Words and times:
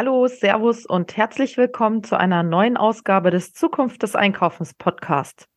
Hallo, 0.00 0.28
Servus 0.28 0.86
und 0.86 1.16
herzlich 1.16 1.56
willkommen 1.56 2.04
zu 2.04 2.16
einer 2.16 2.44
neuen 2.44 2.76
Ausgabe 2.76 3.32
des 3.32 3.52
Zukunft 3.52 4.04
des 4.04 4.14
Einkaufens 4.14 4.72
Podcast. 4.72 5.48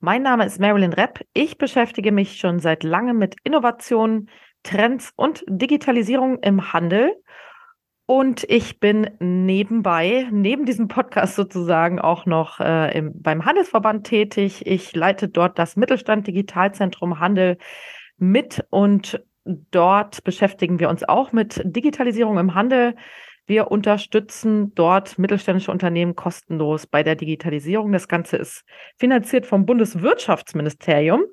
Mein 0.00 0.22
Name 0.22 0.46
ist 0.46 0.58
Marilyn 0.58 0.94
Repp. 0.94 1.20
Ich 1.34 1.58
beschäftige 1.58 2.10
mich 2.10 2.38
schon 2.38 2.58
seit 2.58 2.84
langem 2.84 3.18
mit 3.18 3.36
Innovationen, 3.44 4.30
Trends 4.62 5.12
und 5.14 5.44
Digitalisierung 5.46 6.38
im 6.38 6.72
Handel. 6.72 7.16
Und 8.06 8.44
ich 8.48 8.80
bin 8.80 9.10
nebenbei, 9.18 10.26
neben 10.32 10.64
diesem 10.64 10.88
Podcast 10.88 11.34
sozusagen, 11.34 12.00
auch 12.00 12.24
noch 12.24 12.60
äh, 12.60 12.96
im, 12.96 13.20
beim 13.20 13.44
Handelsverband 13.44 14.06
tätig. 14.06 14.66
Ich 14.66 14.96
leite 14.96 15.28
dort 15.28 15.58
das 15.58 15.76
Mittelstand 15.76 16.26
Digitalzentrum 16.26 17.20
Handel 17.20 17.58
mit 18.16 18.64
und 18.70 19.22
dort 19.44 20.24
beschäftigen 20.24 20.80
wir 20.80 20.88
uns 20.88 21.06
auch 21.06 21.32
mit 21.32 21.60
Digitalisierung 21.62 22.38
im 22.38 22.54
Handel. 22.54 22.94
Wir 23.46 23.70
unterstützen 23.70 24.74
dort 24.74 25.18
mittelständische 25.18 25.70
Unternehmen 25.70 26.16
kostenlos 26.16 26.86
bei 26.86 27.02
der 27.02 27.14
Digitalisierung. 27.14 27.92
Das 27.92 28.08
Ganze 28.08 28.36
ist 28.36 28.64
finanziert 28.96 29.46
vom 29.46 29.66
Bundeswirtschaftsministerium. 29.66 31.24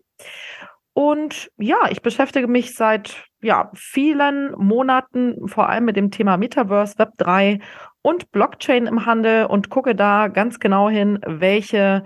Und 0.93 1.51
ja, 1.57 1.79
ich 1.89 2.03
beschäftige 2.03 2.47
mich 2.47 2.75
seit 2.75 3.25
ja, 3.41 3.71
vielen 3.73 4.53
Monaten 4.55 5.47
vor 5.47 5.67
allem 5.69 5.85
mit 5.85 5.95
dem 5.95 6.11
Thema 6.11 6.37
Metaverse, 6.37 6.99
Web 6.99 7.09
3 7.17 7.59
und 8.03 8.31
Blockchain 8.31 8.85
im 8.85 9.05
Handel 9.07 9.47
und 9.47 9.69
gucke 9.69 9.95
da 9.95 10.27
ganz 10.27 10.59
genau 10.59 10.89
hin, 10.89 11.19
welche 11.25 12.03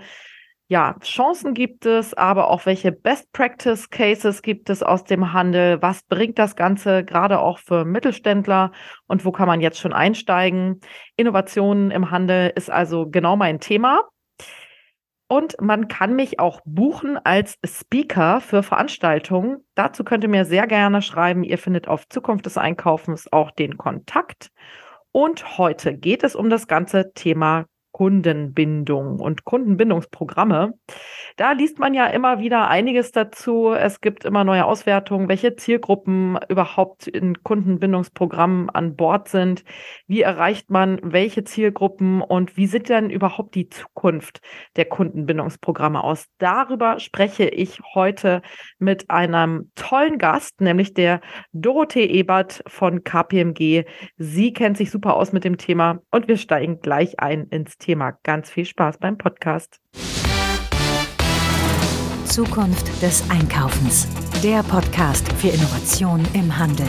ja, 0.70 0.96
Chancen 1.02 1.54
gibt 1.54 1.86
es, 1.86 2.12
aber 2.12 2.50
auch 2.50 2.66
welche 2.66 2.92
Best 2.92 3.32
Practice 3.32 3.88
Cases 3.88 4.42
gibt 4.42 4.68
es 4.68 4.82
aus 4.82 5.02
dem 5.04 5.32
Handel? 5.32 5.80
Was 5.80 6.02
bringt 6.02 6.38
das 6.38 6.56
Ganze 6.56 7.04
gerade 7.04 7.40
auch 7.40 7.58
für 7.58 7.86
Mittelständler 7.86 8.72
und 9.06 9.24
wo 9.24 9.32
kann 9.32 9.46
man 9.46 9.62
jetzt 9.62 9.78
schon 9.78 9.94
einsteigen? 9.94 10.80
Innovationen 11.16 11.90
im 11.90 12.10
Handel 12.10 12.52
ist 12.54 12.70
also 12.70 13.08
genau 13.08 13.34
mein 13.34 13.60
Thema. 13.60 14.02
Und 15.26 15.60
man 15.60 15.88
kann 15.88 16.16
mich 16.16 16.38
auch 16.38 16.60
buchen 16.66 17.18
als 17.18 17.58
Speaker 17.64 18.42
für 18.42 18.62
Veranstaltungen. 18.62 19.64
Dazu 19.74 20.04
könnt 20.04 20.24
ihr 20.24 20.30
mir 20.30 20.44
sehr 20.44 20.66
gerne 20.66 21.00
schreiben. 21.00 21.44
Ihr 21.44 21.58
findet 21.58 21.88
auf 21.88 22.08
Zukunft 22.08 22.44
des 22.44 22.58
Einkaufens 22.58 23.30
auch 23.32 23.50
den 23.50 23.78
Kontakt. 23.78 24.50
Und 25.12 25.58
heute 25.58 25.96
geht 25.96 26.24
es 26.24 26.34
um 26.34 26.50
das 26.50 26.66
ganze 26.66 27.12
Thema 27.14 27.66
Kundenbindung 27.98 29.18
und 29.18 29.44
Kundenbindungsprogramme. 29.44 30.74
Da 31.36 31.50
liest 31.50 31.80
man 31.80 31.94
ja 31.94 32.06
immer 32.06 32.38
wieder 32.38 32.68
einiges 32.68 33.10
dazu. 33.10 33.72
Es 33.72 34.00
gibt 34.00 34.24
immer 34.24 34.44
neue 34.44 34.66
Auswertungen, 34.66 35.28
welche 35.28 35.56
Zielgruppen 35.56 36.38
überhaupt 36.48 37.08
in 37.08 37.42
Kundenbindungsprogrammen 37.42 38.70
an 38.70 38.94
Bord 38.94 39.28
sind. 39.28 39.64
Wie 40.06 40.20
erreicht 40.20 40.70
man 40.70 41.00
welche 41.02 41.42
Zielgruppen 41.42 42.22
und 42.22 42.56
wie 42.56 42.68
sieht 42.68 42.88
denn 42.88 43.10
überhaupt 43.10 43.56
die 43.56 43.68
Zukunft 43.68 44.42
der 44.76 44.84
Kundenbindungsprogramme 44.84 46.04
aus? 46.04 46.26
Darüber 46.38 47.00
spreche 47.00 47.48
ich 47.48 47.80
heute 47.94 48.42
mit 48.78 49.10
einem 49.10 49.72
tollen 49.74 50.18
Gast, 50.18 50.60
nämlich 50.60 50.94
der 50.94 51.20
Dorothee 51.52 52.06
Ebert 52.06 52.62
von 52.68 53.02
KPMG. 53.02 53.86
Sie 54.18 54.52
kennt 54.52 54.76
sich 54.76 54.92
super 54.92 55.16
aus 55.16 55.32
mit 55.32 55.42
dem 55.42 55.56
Thema 55.56 55.98
und 56.12 56.28
wir 56.28 56.36
steigen 56.36 56.78
gleich 56.80 57.18
ein 57.18 57.48
ins 57.48 57.76
Thema. 57.76 57.87
Thema. 57.88 58.18
Ganz 58.22 58.50
viel 58.50 58.66
Spaß 58.66 58.98
beim 58.98 59.16
Podcast. 59.16 59.80
Zukunft 62.26 63.02
des 63.02 63.24
Einkaufens. 63.30 64.06
Der 64.42 64.62
Podcast 64.62 65.26
für 65.32 65.48
Innovation 65.48 66.22
im 66.34 66.58
Handel. 66.58 66.86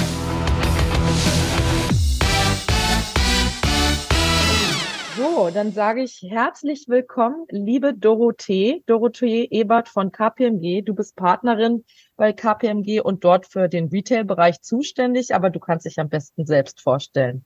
So, 5.16 5.50
dann 5.53 5.72
sage 5.72 6.03
ich 6.03 6.22
herzlich 6.22 6.88
willkommen, 6.89 7.45
liebe 7.50 7.94
Dorothee, 7.94 8.83
Dorothee 8.86 9.47
Ebert 9.52 9.88
von 9.88 10.11
KPMG. 10.11 10.81
Du 10.81 10.94
bist 10.94 11.16
Partnerin 11.16 11.86
bei 12.17 12.33
KPMG 12.33 12.99
und 12.99 13.23
dort 13.23 13.45
für 13.48 13.70
den 13.70 13.88
Retail-Bereich 13.88 14.61
zuständig, 14.61 15.33
aber 15.33 15.49
du 15.49 15.61
kannst 15.61 15.86
dich 15.86 15.98
am 15.98 16.09
besten 16.09 16.45
selbst 16.45 16.82
vorstellen. 16.82 17.45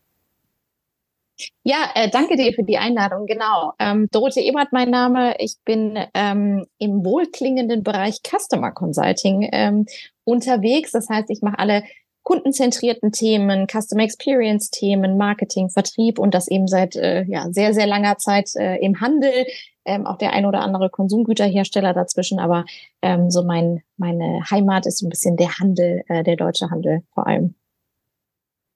Ja, 1.64 1.90
äh, 1.96 2.10
danke 2.10 2.36
dir 2.36 2.54
für 2.54 2.64
die 2.64 2.78
Einladung. 2.78 3.26
Genau. 3.26 3.74
Ähm, 3.80 4.08
Dorothee 4.12 4.48
Ebert, 4.48 4.72
mein 4.72 4.90
Name. 4.90 5.36
Ich 5.40 5.56
bin 5.66 5.98
ähm, 6.14 6.66
im 6.78 7.04
wohlklingenden 7.04 7.84
Bereich 7.84 8.20
Customer 8.22 8.72
Consulting 8.72 9.50
ähm, 9.52 9.86
unterwegs. 10.24 10.92
Das 10.92 11.10
heißt, 11.10 11.30
ich 11.30 11.42
mache 11.42 11.60
alle 11.60 11.84
kundenzentrierten 12.24 13.12
Themen, 13.12 13.68
Customer 13.68 14.04
Experience 14.04 14.70
Themen, 14.70 15.18
Marketing, 15.18 15.70
Vertrieb 15.70 16.20
und 16.20 16.34
das 16.34 16.48
eben 16.48 16.68
seit 16.68 16.96
äh, 16.96 17.24
ja, 17.24 17.48
sehr, 17.52 17.74
sehr 17.74 17.88
langer 17.88 18.18
Zeit 18.18 18.52
äh, 18.56 18.78
im 18.78 19.02
Handel. 19.02 19.46
Ähm, 19.86 20.06
auch 20.06 20.18
der 20.18 20.32
ein 20.32 20.46
oder 20.46 20.62
andere 20.62 20.90
Konsumgüterhersteller 20.90 21.94
dazwischen, 21.94 22.40
aber 22.40 22.64
ähm, 23.02 23.30
so 23.30 23.44
mein, 23.44 23.82
meine 23.98 24.42
Heimat 24.50 24.86
ist 24.86 25.02
ein 25.02 25.10
bisschen 25.10 25.36
der 25.36 25.60
Handel, 25.60 26.04
äh, 26.08 26.24
der 26.24 26.38
deutsche 26.38 26.70
Handel 26.70 27.04
vor 27.14 27.28
allem. 27.28 27.56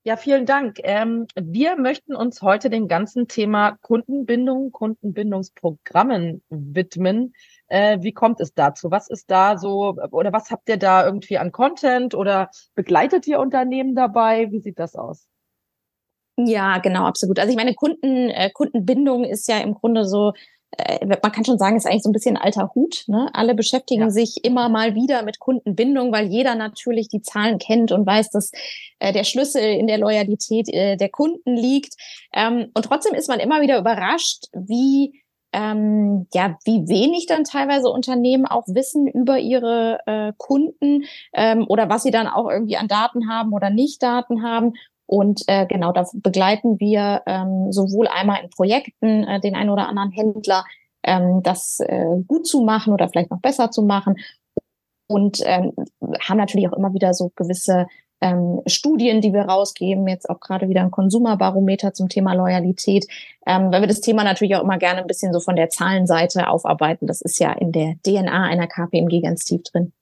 Ja, 0.07 0.16
vielen 0.16 0.45
Dank. 0.45 0.79
Ähm, 0.84 1.28
wir 1.35 1.75
möchten 1.75 2.16
uns 2.16 2.41
heute 2.41 2.69
dem 2.69 2.88
ganzen 2.88 3.28
Thema 3.28 3.75
Kundenbindung, 3.81 4.72
Kundenbindungsprogrammen 4.72 6.41
widmen. 6.50 7.34
Äh, 7.68 7.97
wie 8.00 8.13
kommt 8.13 8.40
es 8.40 8.53
dazu? 8.53 8.90
Was 8.90 9.09
ist 9.09 9.29
da 9.29 9.57
so 9.57 9.97
oder 10.12 10.31
was 10.31 10.50
habt 10.50 10.69
ihr 10.69 10.78
da 10.78 11.06
irgendwie 11.06 11.38
an 11.38 11.51
Content 11.51 12.16
oder 12.16 12.50
begleitet 12.73 13.28
ihr 13.28 13.41
Unternehmen 13.41 13.96
dabei? 13.96 14.50
Wie 14.50 14.62
sieht 14.62 14.79
das 14.79 14.96
aus? 14.96 15.28
Ja, 16.38 16.78
genau, 16.78 17.03
absolut. 17.03 17.38
Also 17.38 17.51
ich 17.51 17.57
meine, 17.57 17.73
Kunden, 17.73 18.29
äh, 18.29 18.50
Kundenbindung 18.50 19.25
ist 19.25 19.50
ja 19.50 19.57
im 19.57 19.73
Grunde 19.73 20.06
so 20.06 20.31
man 21.07 21.31
kann 21.31 21.45
schon 21.45 21.57
sagen, 21.57 21.78
ist 21.78 21.85
eigentlich 21.85 22.03
so 22.03 22.09
ein 22.09 22.13
bisschen 22.13 22.38
alter 22.38 22.72
Hut. 22.75 23.03
Ne? 23.07 23.29
Alle 23.33 23.55
beschäftigen 23.55 24.03
ja. 24.03 24.09
sich 24.09 24.44
immer 24.44 24.69
mal 24.69 24.95
wieder 24.95 25.23
mit 25.23 25.39
Kundenbindung, 25.39 26.11
weil 26.11 26.28
jeder 26.28 26.55
natürlich 26.55 27.07
die 27.07 27.22
Zahlen 27.22 27.57
kennt 27.57 27.91
und 27.91 28.05
weiß, 28.05 28.29
dass 28.31 28.51
äh, 29.00 29.13
der 29.13 29.23
Schlüssel 29.23 29.61
in 29.61 29.88
der 29.88 29.97
Loyalität 29.97 30.67
äh, 30.69 30.97
der 30.97 31.09
Kunden 31.09 31.55
liegt. 31.55 31.95
Ähm, 32.33 32.69
und 32.73 32.83
trotzdem 32.85 33.13
ist 33.13 33.29
man 33.29 33.39
immer 33.39 33.61
wieder 33.61 33.79
überrascht, 33.79 34.45
wie 34.53 35.23
ähm, 35.53 36.28
ja, 36.33 36.57
wie 36.66 36.88
wenig 36.89 37.25
dann 37.25 37.45
teilweise 37.45 37.89
Unternehmen 37.89 38.45
auch 38.45 38.66
wissen 38.67 39.07
über 39.07 39.39
ihre 39.39 39.99
äh, 40.05 40.34
Kunden 40.38 41.05
ähm, 41.34 41.66
oder 41.67 41.89
was 41.89 42.03
sie 42.03 42.11
dann 42.11 42.28
auch 42.28 42.49
irgendwie 42.49 42.78
an 42.78 42.89
Daten 42.89 43.29
haben 43.29 43.53
oder 43.53 43.69
nicht 43.69 44.03
Daten 44.03 44.44
haben. 44.44 44.73
Und 45.07 45.41
äh, 45.47 45.66
genau, 45.66 45.94
da 45.94 46.06
begleiten 46.13 46.79
wir 46.79 47.23
ähm, 47.25 47.72
sowohl 47.72 48.07
einmal 48.07 48.44
in 48.44 48.50
Projekten 48.50 49.23
äh, 49.23 49.40
den 49.40 49.56
einen 49.56 49.69
oder 49.69 49.88
anderen 49.88 50.12
Händler, 50.12 50.66
ähm, 51.03 51.41
das 51.44 51.79
äh, 51.79 52.18
gut 52.28 52.45
zu 52.45 52.62
machen 52.62 52.94
oder 52.94 53.07
vielleicht 53.07 53.31
noch 53.31 53.40
besser 53.40 53.72
zu 53.72 53.81
machen. 53.81 54.17
Und 55.09 55.41
ähm, 55.46 55.72
haben 56.28 56.38
natürlich 56.38 56.67
auch 56.67 56.78
immer 56.78 56.94
wieder 56.94 57.13
so 57.13 57.31
gewisse 57.35 57.88
ähm, 58.19 58.62
Studien, 58.66 59.22
die 59.22 59.31
wir 59.31 59.44
rausgeben, 59.44 60.07
jetzt 60.07 60.29
auch 60.29 60.41
gerade 60.41 60.67
wieder 60.67 60.81
ein 60.81 60.91
Konsumerbarometer 60.91 61.94
zum 61.94 62.09
Thema 62.09 62.34
Loyalität, 62.34 63.07
ähm, 63.46 63.72
weil 63.72 63.81
wir 63.81 63.88
das 63.88 64.01
Thema 64.01 64.23
natürlich 64.23 64.56
auch 64.56 64.63
immer 64.63 64.78
gerne 64.78 65.01
ein 65.01 65.07
bisschen 65.07 65.31
so 65.34 65.40
von 65.40 65.56
der 65.56 65.69
Zahlenseite 65.69 66.50
aufarbeiten. 66.50 67.07
Das 67.07 67.22
ist 67.22 67.40
ja 67.40 67.53
in 67.53 67.72
der 67.72 67.96
DNA 68.06 68.44
einer 68.44 68.67
KPMG 68.67 69.22
ganz 69.22 69.46
tief 69.46 69.63
drin. 69.63 69.94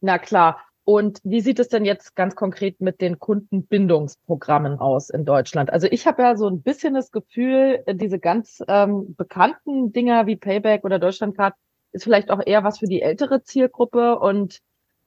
Na 0.00 0.18
klar. 0.18 0.58
Und 0.84 1.20
wie 1.22 1.40
sieht 1.40 1.60
es 1.60 1.68
denn 1.68 1.84
jetzt 1.84 2.16
ganz 2.16 2.34
konkret 2.34 2.80
mit 2.80 3.00
den 3.00 3.20
Kundenbindungsprogrammen 3.20 4.78
aus 4.80 5.10
in 5.10 5.24
Deutschland? 5.24 5.72
Also 5.72 5.86
ich 5.88 6.06
habe 6.06 6.22
ja 6.22 6.36
so 6.36 6.48
ein 6.48 6.62
bisschen 6.62 6.94
das 6.94 7.12
Gefühl, 7.12 7.84
diese 7.88 8.18
ganz 8.18 8.62
ähm, 8.66 9.14
bekannten 9.16 9.92
Dinger 9.92 10.26
wie 10.26 10.36
Payback 10.36 10.84
oder 10.84 10.98
Deutschlandcard 10.98 11.54
ist 11.92 12.04
vielleicht 12.04 12.30
auch 12.30 12.40
eher 12.44 12.64
was 12.64 12.78
für 12.78 12.86
die 12.86 13.00
ältere 13.00 13.44
Zielgruppe. 13.44 14.18
Und 14.18 14.58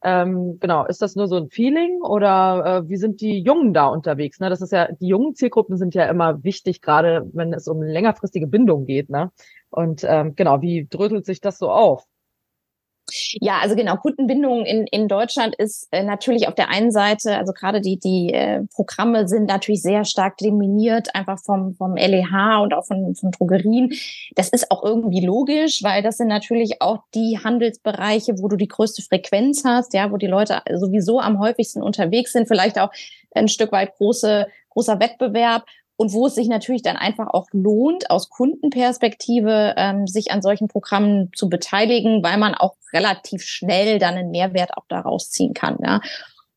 ähm, 0.01 0.59
genau, 0.61 0.85
ist 0.85 1.01
das 1.01 1.15
nur 1.15 1.27
so 1.27 1.35
ein 1.35 1.49
Feeling 1.49 2.01
oder 2.01 2.83
äh, 2.85 2.89
wie 2.89 2.97
sind 2.97 3.19
die 3.19 3.39
Jungen 3.39 3.73
da 3.73 3.87
unterwegs? 3.87 4.39
Ne? 4.39 4.49
Das 4.49 4.61
ist 4.61 4.71
ja, 4.71 4.89
die 4.93 5.07
jungen 5.07 5.35
Zielgruppen 5.35 5.77
sind 5.77 5.93
ja 5.93 6.05
immer 6.05 6.43
wichtig, 6.43 6.81
gerade 6.81 7.29
wenn 7.33 7.53
es 7.53 7.67
um 7.67 7.81
längerfristige 7.81 8.47
Bindung 8.47 8.85
geht. 8.85 9.09
Ne? 9.09 9.31
Und 9.71 10.05
ähm, 10.07 10.35
genau, 10.35 10.61
wie 10.61 10.87
dröselt 10.89 11.25
sich 11.25 11.41
das 11.41 11.57
so 11.57 11.69
auf? 11.69 12.05
Ja, 13.39 13.59
also 13.61 13.75
genau, 13.75 13.97
Kundenbindung 13.97 14.65
in, 14.65 14.87
in 14.87 15.07
Deutschland 15.07 15.55
ist 15.55 15.87
äh, 15.91 16.03
natürlich 16.03 16.47
auf 16.47 16.55
der 16.55 16.69
einen 16.69 16.91
Seite, 16.91 17.37
also 17.37 17.53
gerade 17.53 17.79
die, 17.79 17.99
die 17.99 18.33
äh, 18.33 18.63
Programme 18.73 19.27
sind 19.27 19.45
natürlich 19.45 19.81
sehr 19.81 20.05
stark 20.05 20.37
dominiert, 20.37 21.13
einfach 21.13 21.39
vom, 21.39 21.75
vom 21.75 21.95
LEH 21.95 22.61
und 22.61 22.73
auch 22.73 22.85
von, 22.85 23.15
von 23.15 23.31
Drogerien. 23.31 23.93
Das 24.35 24.49
ist 24.49 24.71
auch 24.71 24.83
irgendwie 24.83 25.23
logisch, 25.23 25.83
weil 25.83 26.01
das 26.01 26.17
sind 26.17 26.27
natürlich 26.27 26.81
auch 26.81 26.99
die 27.13 27.39
Handelsbereiche, 27.43 28.39
wo 28.39 28.47
du 28.47 28.55
die 28.55 28.67
größte 28.67 29.03
Frequenz 29.03 29.63
hast, 29.63 29.93
ja, 29.93 30.11
wo 30.11 30.17
die 30.17 30.27
Leute 30.27 30.61
sowieso 30.73 31.19
am 31.19 31.39
häufigsten 31.39 31.83
unterwegs 31.83 32.33
sind, 32.33 32.47
vielleicht 32.47 32.79
auch 32.79 32.91
ein 33.35 33.47
Stück 33.47 33.71
weit 33.71 33.95
große, 33.97 34.47
großer 34.69 34.99
Wettbewerb 34.99 35.65
und 35.97 36.11
wo 36.13 36.27
es 36.27 36.35
sich 36.35 36.47
natürlich 36.47 36.81
dann 36.81 36.97
einfach 36.97 37.27
auch 37.27 37.47
lohnt, 37.51 38.09
aus 38.09 38.29
Kundenperspektive 38.29 39.75
ähm, 39.77 40.07
sich 40.07 40.31
an 40.31 40.41
solchen 40.41 40.67
Programmen 40.67 41.31
zu 41.33 41.49
beteiligen, 41.49 42.23
weil 42.23 42.37
man 42.37 42.53
auch 42.53 42.75
relativ 42.91 43.43
schnell 43.43 43.99
dann 43.99 44.15
einen 44.15 44.31
Mehrwert 44.31 44.77
auch 44.77 44.85
daraus 44.89 45.31
ziehen 45.31 45.53
kann. 45.53 45.77
Ja. 45.81 46.01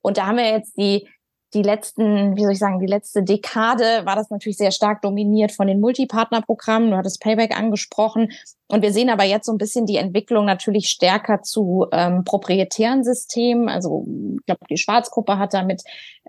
Und 0.02 0.18
da 0.18 0.26
haben 0.26 0.38
wir 0.38 0.50
jetzt 0.50 0.76
die 0.76 1.08
die 1.54 1.62
letzten, 1.62 2.36
wie 2.36 2.42
soll 2.42 2.52
ich 2.52 2.58
sagen, 2.58 2.78
die 2.78 2.86
letzte 2.86 3.22
Dekade 3.22 4.04
war 4.04 4.16
das 4.16 4.28
natürlich 4.28 4.58
sehr 4.58 4.70
stark 4.70 5.00
dominiert 5.00 5.50
von 5.50 5.66
den 5.66 5.80
Multipartnerprogrammen. 5.80 6.90
Du 6.90 6.96
hattest 6.96 7.22
Payback 7.22 7.56
angesprochen. 7.56 8.30
Und 8.70 8.82
wir 8.82 8.92
sehen 8.92 9.08
aber 9.08 9.24
jetzt 9.24 9.46
so 9.46 9.52
ein 9.52 9.58
bisschen 9.58 9.86
die 9.86 9.96
Entwicklung 9.96 10.44
natürlich 10.44 10.90
stärker 10.90 11.40
zu 11.42 11.86
ähm, 11.90 12.24
proprietären 12.24 13.02
Systemen. 13.02 13.70
Also 13.70 14.06
ich 14.38 14.44
glaube, 14.44 14.60
die 14.68 14.76
Schwarzgruppe 14.76 15.38
hat 15.38 15.54
da 15.54 15.62
mit, 15.62 15.82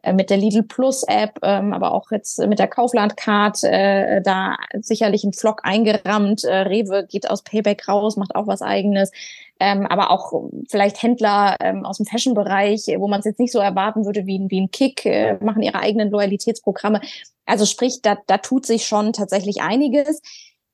äh, 0.03 0.13
mit 0.13 0.29
der 0.29 0.37
Lidl 0.37 0.63
Plus 0.63 1.03
App, 1.03 1.37
ähm, 1.43 1.73
aber 1.73 1.93
auch 1.93 2.11
jetzt 2.11 2.39
mit 2.47 2.59
der 2.59 2.69
Kaufland 2.69 3.17
Card 3.17 3.61
äh, 3.65 4.21
da 4.21 4.55
sicherlich 4.79 5.25
einen 5.25 5.33
Flock 5.33 5.61
eingerammt. 5.63 6.45
Äh, 6.45 6.59
Rewe 6.59 7.05
geht 7.05 7.29
aus 7.29 7.43
Payback 7.43 7.89
raus, 7.89 8.15
macht 8.15 8.35
auch 8.35 8.47
was 8.47 8.61
eigenes 8.61 9.11
ähm, 9.59 9.85
aber 9.87 10.11
auch 10.11 10.49
vielleicht 10.69 11.01
Händler 11.01 11.57
ähm, 11.59 11.85
aus 11.85 11.97
dem 11.97 12.05
Fashion-Bereich, 12.05 12.87
wo 12.97 13.07
man 13.07 13.19
es 13.19 13.25
jetzt 13.25 13.39
nicht 13.39 13.51
so 13.51 13.59
erwarten 13.59 14.05
würde 14.05 14.25
wie, 14.25 14.45
wie 14.47 14.61
ein 14.61 14.71
Kick, 14.71 15.05
äh, 15.05 15.37
machen 15.43 15.61
ihre 15.61 15.79
eigenen 15.79 16.09
Loyalitätsprogramme. 16.09 17.01
Also 17.45 17.65
sprich, 17.65 18.01
da, 18.01 18.17
da 18.27 18.37
tut 18.37 18.65
sich 18.65 18.85
schon 18.85 19.11
tatsächlich 19.11 19.61
einiges. 19.61 20.21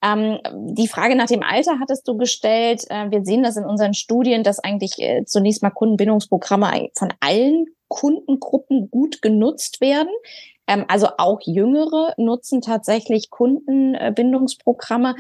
Ähm, 0.04 0.40
die 0.54 0.88
Frage 0.88 1.16
nach 1.16 1.28
dem 1.28 1.42
Alter 1.42 1.80
hattest 1.80 2.08
du 2.08 2.18
gestellt. 2.18 2.84
Äh, 2.90 3.10
wir 3.10 3.24
sehen 3.24 3.44
das 3.44 3.58
in 3.58 3.66
unseren 3.66 3.94
Studien, 3.94 4.44
dass 4.44 4.60
eigentlich 4.60 5.00
äh, 5.00 5.26
zunächst 5.26 5.64
mal 5.64 5.72
Kundenbindungsprogramme 5.72 6.90
von 6.96 7.14
allen 7.22 7.66
Kundengruppen 7.88 8.92
gut 8.92 9.22
genutzt 9.22 9.82
werden. 9.82 10.12
Ähm, 10.68 10.86
also 10.88 11.08
auch 11.18 11.40
Jüngere 11.44 12.14
nutzen 12.18 12.62
tatsächlich 12.62 13.30
Kundenbindungsprogramme. 13.30 15.16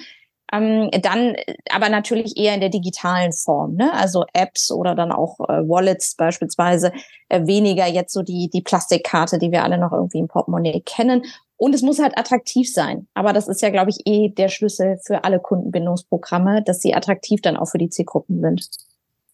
Ähm, 0.52 0.90
dann 1.02 1.36
aber 1.72 1.90
natürlich 1.90 2.38
eher 2.38 2.54
in 2.54 2.60
der 2.60 2.70
digitalen 2.70 3.34
Form, 3.34 3.76
ne? 3.76 3.92
also 3.94 4.26
Apps 4.34 4.72
oder 4.72 4.94
dann 4.94 5.12
auch 5.12 5.40
äh, 5.40 5.68
Wallets 5.68 6.16
beispielsweise, 6.16 6.92
äh, 7.30 7.48
weniger 7.48 7.88
jetzt 7.88 8.14
so 8.14 8.22
die, 8.22 8.50
die 8.54 8.62
Plastikkarte, 8.62 9.40
die 9.40 9.52
wir 9.52 9.64
alle 9.64 9.78
noch 9.78 9.92
irgendwie 9.92 10.20
im 10.20 10.28
Portemonnaie 10.28 10.82
kennen. 10.82 11.24
Und 11.58 11.74
es 11.74 11.82
muss 11.82 12.00
halt 12.00 12.18
attraktiv 12.18 12.72
sein. 12.72 13.08
Aber 13.14 13.34
das 13.34 13.48
ist 13.48 13.62
ja, 13.62 13.70
glaube 13.70 13.90
ich, 13.90 14.06
eh 14.06 14.30
der 14.30 14.50
Schlüssel 14.50 15.00
für 15.04 15.24
alle 15.24 15.40
Kundenbindungsprogramme, 15.40 16.64
dass 16.64 16.82
sie 16.82 16.94
attraktiv 16.94 17.42
dann 17.42 17.58
auch 17.58 17.70
für 17.70 17.78
die 17.78 17.90
Zielgruppen 17.90 18.42
sind. 18.42 18.70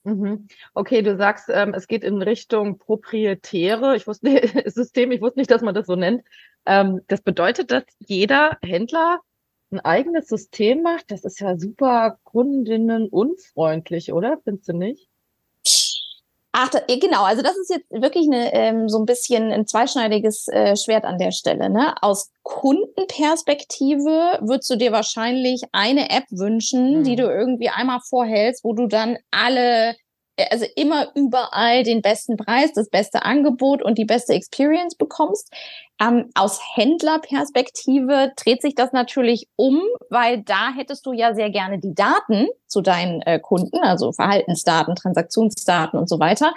Mhm. 0.03 0.47
Okay, 0.73 1.01
du 1.01 1.17
sagst, 1.17 1.49
ähm, 1.49 1.73
es 1.73 1.87
geht 1.87 2.03
in 2.03 2.21
Richtung 2.21 2.79
proprietäre 2.79 3.95
ich 3.95 4.07
wusste, 4.07 4.41
System, 4.69 5.11
ich 5.11 5.21
wusste 5.21 5.39
nicht, 5.39 5.51
dass 5.51 5.61
man 5.61 5.75
das 5.75 5.87
so 5.87 5.95
nennt. 5.95 6.23
Ähm, 6.65 7.01
das 7.07 7.21
bedeutet, 7.21 7.71
dass 7.71 7.83
jeder 7.99 8.57
Händler 8.63 9.19
ein 9.71 9.79
eigenes 9.79 10.27
System 10.27 10.81
macht, 10.81 11.12
das 11.12 11.23
ist 11.23 11.39
ja 11.39 11.57
super 11.57 12.18
Kundinnen 12.23 13.07
unfreundlich, 13.07 14.12
oder? 14.13 14.38
Findest 14.44 14.69
du 14.69 14.73
nicht? 14.73 15.07
Ach, 16.53 16.69
genau. 16.88 17.23
Also 17.23 17.41
das 17.41 17.57
ist 17.57 17.69
jetzt 17.69 17.89
wirklich 17.89 18.27
eine, 18.27 18.53
ähm, 18.53 18.89
so 18.89 19.00
ein 19.00 19.06
bisschen 19.06 19.51
ein 19.53 19.65
zweischneidiges 19.65 20.50
äh, 20.50 20.75
Schwert 20.75 21.06
an 21.06 21.18
der 21.18 21.31
Stelle. 21.31 21.69
Ne? 21.69 21.95
Aus 22.01 22.29
Kundenperspektive 22.44 24.39
würdest 24.41 24.69
du 24.69 24.75
dir 24.75 24.91
wahrscheinlich 24.91 25.63
eine 25.71 26.09
App 26.09 26.25
wünschen, 26.29 27.00
mhm. 27.00 27.03
die 27.06 27.15
du 27.15 27.23
irgendwie 27.23 27.69
einmal 27.69 28.01
vorhältst, 28.01 28.65
wo 28.65 28.73
du 28.73 28.88
dann 28.88 29.18
alle 29.31 29.95
also 30.49 30.65
immer 30.75 31.07
überall 31.15 31.83
den 31.83 32.01
besten 32.01 32.38
Preis, 32.38 32.73
das 32.73 32.89
beste 32.89 33.23
Angebot 33.23 33.83
und 33.83 33.97
die 33.97 34.05
beste 34.05 34.33
Experience 34.33 34.95
bekommst. 34.95 35.51
Ähm, 36.01 36.29
aus 36.33 36.59
Händlerperspektive 36.75 38.31
dreht 38.35 38.61
sich 38.61 38.75
das 38.75 38.91
natürlich 38.91 39.47
um, 39.55 39.81
weil 40.09 40.41
da 40.41 40.73
hättest 40.75 41.05
du 41.05 41.13
ja 41.13 41.35
sehr 41.35 41.49
gerne 41.49 41.79
die 41.79 41.93
Daten 41.93 42.47
zu 42.67 42.81
deinen 42.81 43.21
äh, 43.21 43.39
Kunden, 43.39 43.77
also 43.81 44.11
Verhaltensdaten, 44.11 44.95
Transaktionsdaten 44.95 45.99
und 45.99 46.09
so 46.09 46.19
weiter. 46.19 46.53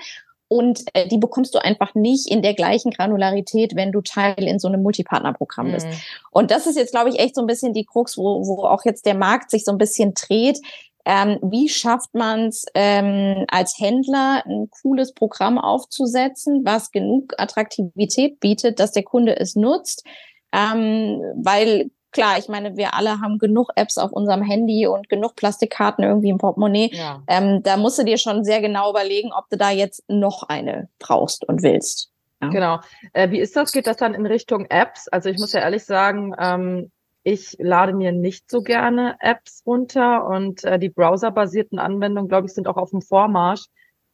Und 0.48 0.84
äh, 0.92 1.08
die 1.08 1.19
bekommst 1.19 1.54
du 1.54 1.58
einfach 1.58 1.94
nicht 1.94 2.30
in 2.30 2.42
der 2.42 2.54
gleichen 2.54 2.90
Granularität, 2.90 3.75
wenn 3.75 3.92
du 3.92 4.02
Teil 4.02 4.44
in 4.44 4.58
so 4.58 4.69
einem 4.69 4.82
Multipartnerprogramm 4.82 5.72
bist. 5.72 5.87
Mhm. 5.87 5.92
Und 6.30 6.50
das 6.50 6.66
ist 6.66 6.76
jetzt, 6.76 6.92
glaube 6.92 7.08
ich, 7.08 7.19
echt 7.19 7.34
so 7.34 7.40
ein 7.40 7.46
bisschen 7.46 7.72
die 7.72 7.84
Krux, 7.84 8.16
wo, 8.16 8.46
wo 8.46 8.64
auch 8.64 8.84
jetzt 8.84 9.06
der 9.06 9.14
Markt 9.14 9.50
sich 9.50 9.64
so 9.64 9.72
ein 9.72 9.78
bisschen 9.78 10.14
dreht. 10.14 10.60
Ähm, 11.04 11.38
wie 11.42 11.68
schafft 11.68 12.14
man 12.14 12.46
es 12.46 12.64
ähm, 12.74 13.44
als 13.48 13.78
Händler, 13.78 14.42
ein 14.46 14.70
cooles 14.82 15.12
Programm 15.12 15.58
aufzusetzen, 15.58 16.64
was 16.64 16.90
genug 16.90 17.34
Attraktivität 17.38 18.40
bietet, 18.40 18.80
dass 18.80 18.92
der 18.92 19.02
Kunde 19.02 19.38
es 19.38 19.54
nutzt? 19.54 20.04
Ähm, 20.52 21.20
weil 21.36 21.90
klar, 22.14 22.38
ich 22.38 22.48
meine, 22.48 22.76
wir 22.76 22.94
alle 22.94 23.20
haben 23.20 23.38
genug 23.38 23.70
Apps 23.76 23.98
auf 23.98 24.12
unserem 24.12 24.42
Handy 24.42 24.86
und 24.86 25.10
genug 25.10 25.36
Plastikkarten 25.36 26.04
irgendwie 26.04 26.30
im 26.30 26.38
Portemonnaie. 26.38 26.90
Ja. 26.92 27.22
Ähm, 27.26 27.62
da 27.62 27.76
musst 27.76 27.98
du 27.98 28.04
dir 28.04 28.16
schon 28.16 28.44
sehr 28.44 28.62
genau 28.62 28.90
überlegen, 28.90 29.32
ob 29.32 29.50
du 29.50 29.58
da 29.58 29.70
jetzt 29.70 30.02
noch 30.08 30.44
eine 30.44 30.88
brauchst 30.98 31.46
und 31.46 31.62
willst. 31.62 32.10
Ja. 32.40 32.48
Genau. 32.48 32.80
Äh, 33.12 33.30
wie 33.30 33.40
ist 33.40 33.56
das? 33.56 33.72
Geht 33.72 33.86
das 33.86 33.96
dann 33.96 34.14
in 34.14 34.26
Richtung 34.26 34.66
Apps? 34.66 35.08
Also 35.08 35.28
ich 35.28 35.38
muss 35.38 35.52
ja 35.52 35.60
ehrlich 35.60 35.84
sagen, 35.84 36.34
ähm, 36.38 36.90
ich 37.25 37.56
lade 37.59 37.94
mir 37.94 38.12
nicht 38.12 38.50
so 38.50 38.62
gerne 38.62 39.17
Apps 39.19 39.62
runter 39.67 40.26
und 40.26 40.62
äh, 40.62 40.79
die 40.79 40.91
browserbasierten 40.91 41.79
Anwendungen, 41.79 42.29
glaube 42.29 42.47
ich, 42.47 42.53
sind 42.53 42.69
auch 42.69 42.76
auf 42.76 42.91
dem 42.91 43.00
Vormarsch. 43.00 43.65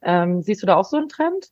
Ähm, 0.03 0.43
siehst 0.43 0.63
du 0.63 0.67
da 0.67 0.77
auch 0.77 0.85
so 0.85 0.97
einen 0.97 1.09
Trend? 1.09 1.51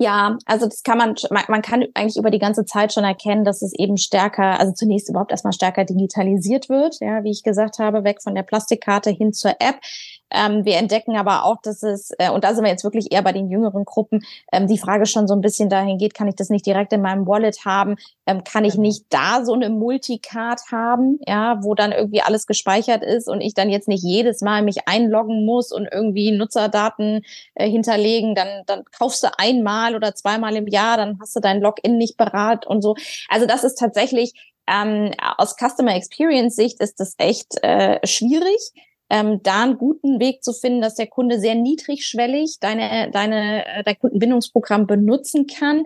Ja, 0.00 0.38
also 0.46 0.66
das 0.66 0.84
kann 0.84 0.96
man, 0.96 1.16
man 1.48 1.60
kann 1.60 1.84
eigentlich 1.94 2.16
über 2.16 2.30
die 2.30 2.38
ganze 2.38 2.64
Zeit 2.64 2.92
schon 2.92 3.02
erkennen, 3.02 3.44
dass 3.44 3.62
es 3.62 3.74
eben 3.76 3.96
stärker, 3.96 4.58
also 4.60 4.72
zunächst 4.72 5.10
überhaupt 5.10 5.32
erstmal 5.32 5.52
stärker 5.52 5.84
digitalisiert 5.84 6.68
wird, 6.68 7.00
ja, 7.00 7.24
wie 7.24 7.32
ich 7.32 7.42
gesagt 7.42 7.80
habe, 7.80 8.04
weg 8.04 8.22
von 8.22 8.36
der 8.36 8.44
Plastikkarte 8.44 9.10
hin 9.10 9.32
zur 9.32 9.56
App. 9.58 9.80
Ähm, 10.30 10.64
wir 10.64 10.76
entdecken 10.76 11.16
aber 11.16 11.44
auch, 11.44 11.60
dass 11.62 11.82
es, 11.82 12.10
äh, 12.18 12.30
und 12.30 12.44
da 12.44 12.54
sind 12.54 12.64
wir 12.64 12.70
jetzt 12.70 12.84
wirklich 12.84 13.12
eher 13.12 13.22
bei 13.22 13.32
den 13.32 13.50
jüngeren 13.50 13.84
Gruppen, 13.84 14.22
ähm, 14.52 14.66
die 14.66 14.78
Frage 14.78 15.06
schon 15.06 15.26
so 15.26 15.34
ein 15.34 15.40
bisschen 15.40 15.68
dahin 15.68 15.98
geht, 15.98 16.14
kann 16.14 16.28
ich 16.28 16.36
das 16.36 16.50
nicht 16.50 16.66
direkt 16.66 16.92
in 16.92 17.02
meinem 17.02 17.26
Wallet 17.26 17.64
haben? 17.64 17.96
Ähm, 18.26 18.44
kann 18.44 18.64
ich 18.64 18.72
genau. 18.72 18.82
nicht 18.82 19.06
da 19.08 19.44
so 19.44 19.54
eine 19.54 19.70
Multicard 19.70 20.60
haben, 20.70 21.18
ja, 21.26 21.58
wo 21.62 21.74
dann 21.74 21.92
irgendwie 21.92 22.20
alles 22.20 22.46
gespeichert 22.46 23.02
ist 23.02 23.28
und 23.28 23.40
ich 23.40 23.54
dann 23.54 23.70
jetzt 23.70 23.88
nicht 23.88 24.02
jedes 24.02 24.40
Mal 24.40 24.62
mich 24.62 24.86
einloggen 24.86 25.44
muss 25.44 25.72
und 25.72 25.88
irgendwie 25.90 26.30
Nutzerdaten 26.32 27.22
äh, 27.54 27.68
hinterlegen, 27.68 28.34
dann, 28.34 28.64
dann 28.66 28.84
kaufst 28.96 29.22
du 29.22 29.28
einmal 29.38 29.96
oder 29.96 30.14
zweimal 30.14 30.56
im 30.56 30.66
Jahr, 30.66 30.96
dann 30.96 31.18
hast 31.20 31.34
du 31.36 31.40
dein 31.40 31.60
Login 31.60 31.96
nicht 31.96 32.16
berat 32.16 32.66
und 32.66 32.82
so. 32.82 32.96
Also 33.28 33.46
das 33.46 33.64
ist 33.64 33.78
tatsächlich 33.78 34.34
ähm, 34.66 35.12
aus 35.38 35.56
Customer 35.56 35.94
Experience 35.94 36.54
Sicht 36.54 36.80
ist 36.80 37.00
das 37.00 37.14
echt 37.18 37.62
äh, 37.62 38.06
schwierig 38.06 38.72
ähm, 39.10 39.40
da 39.42 39.62
einen 39.62 39.78
guten 39.78 40.20
Weg 40.20 40.44
zu 40.44 40.52
finden, 40.52 40.80
dass 40.80 40.94
der 40.94 41.06
Kunde 41.06 41.40
sehr 41.40 41.54
niedrigschwellig 41.54 42.58
deine, 42.60 43.10
deine, 43.10 43.66
äh, 43.66 43.84
dein 43.84 43.98
Kundenbindungsprogramm 43.98 44.86
benutzen 44.86 45.46
kann, 45.46 45.84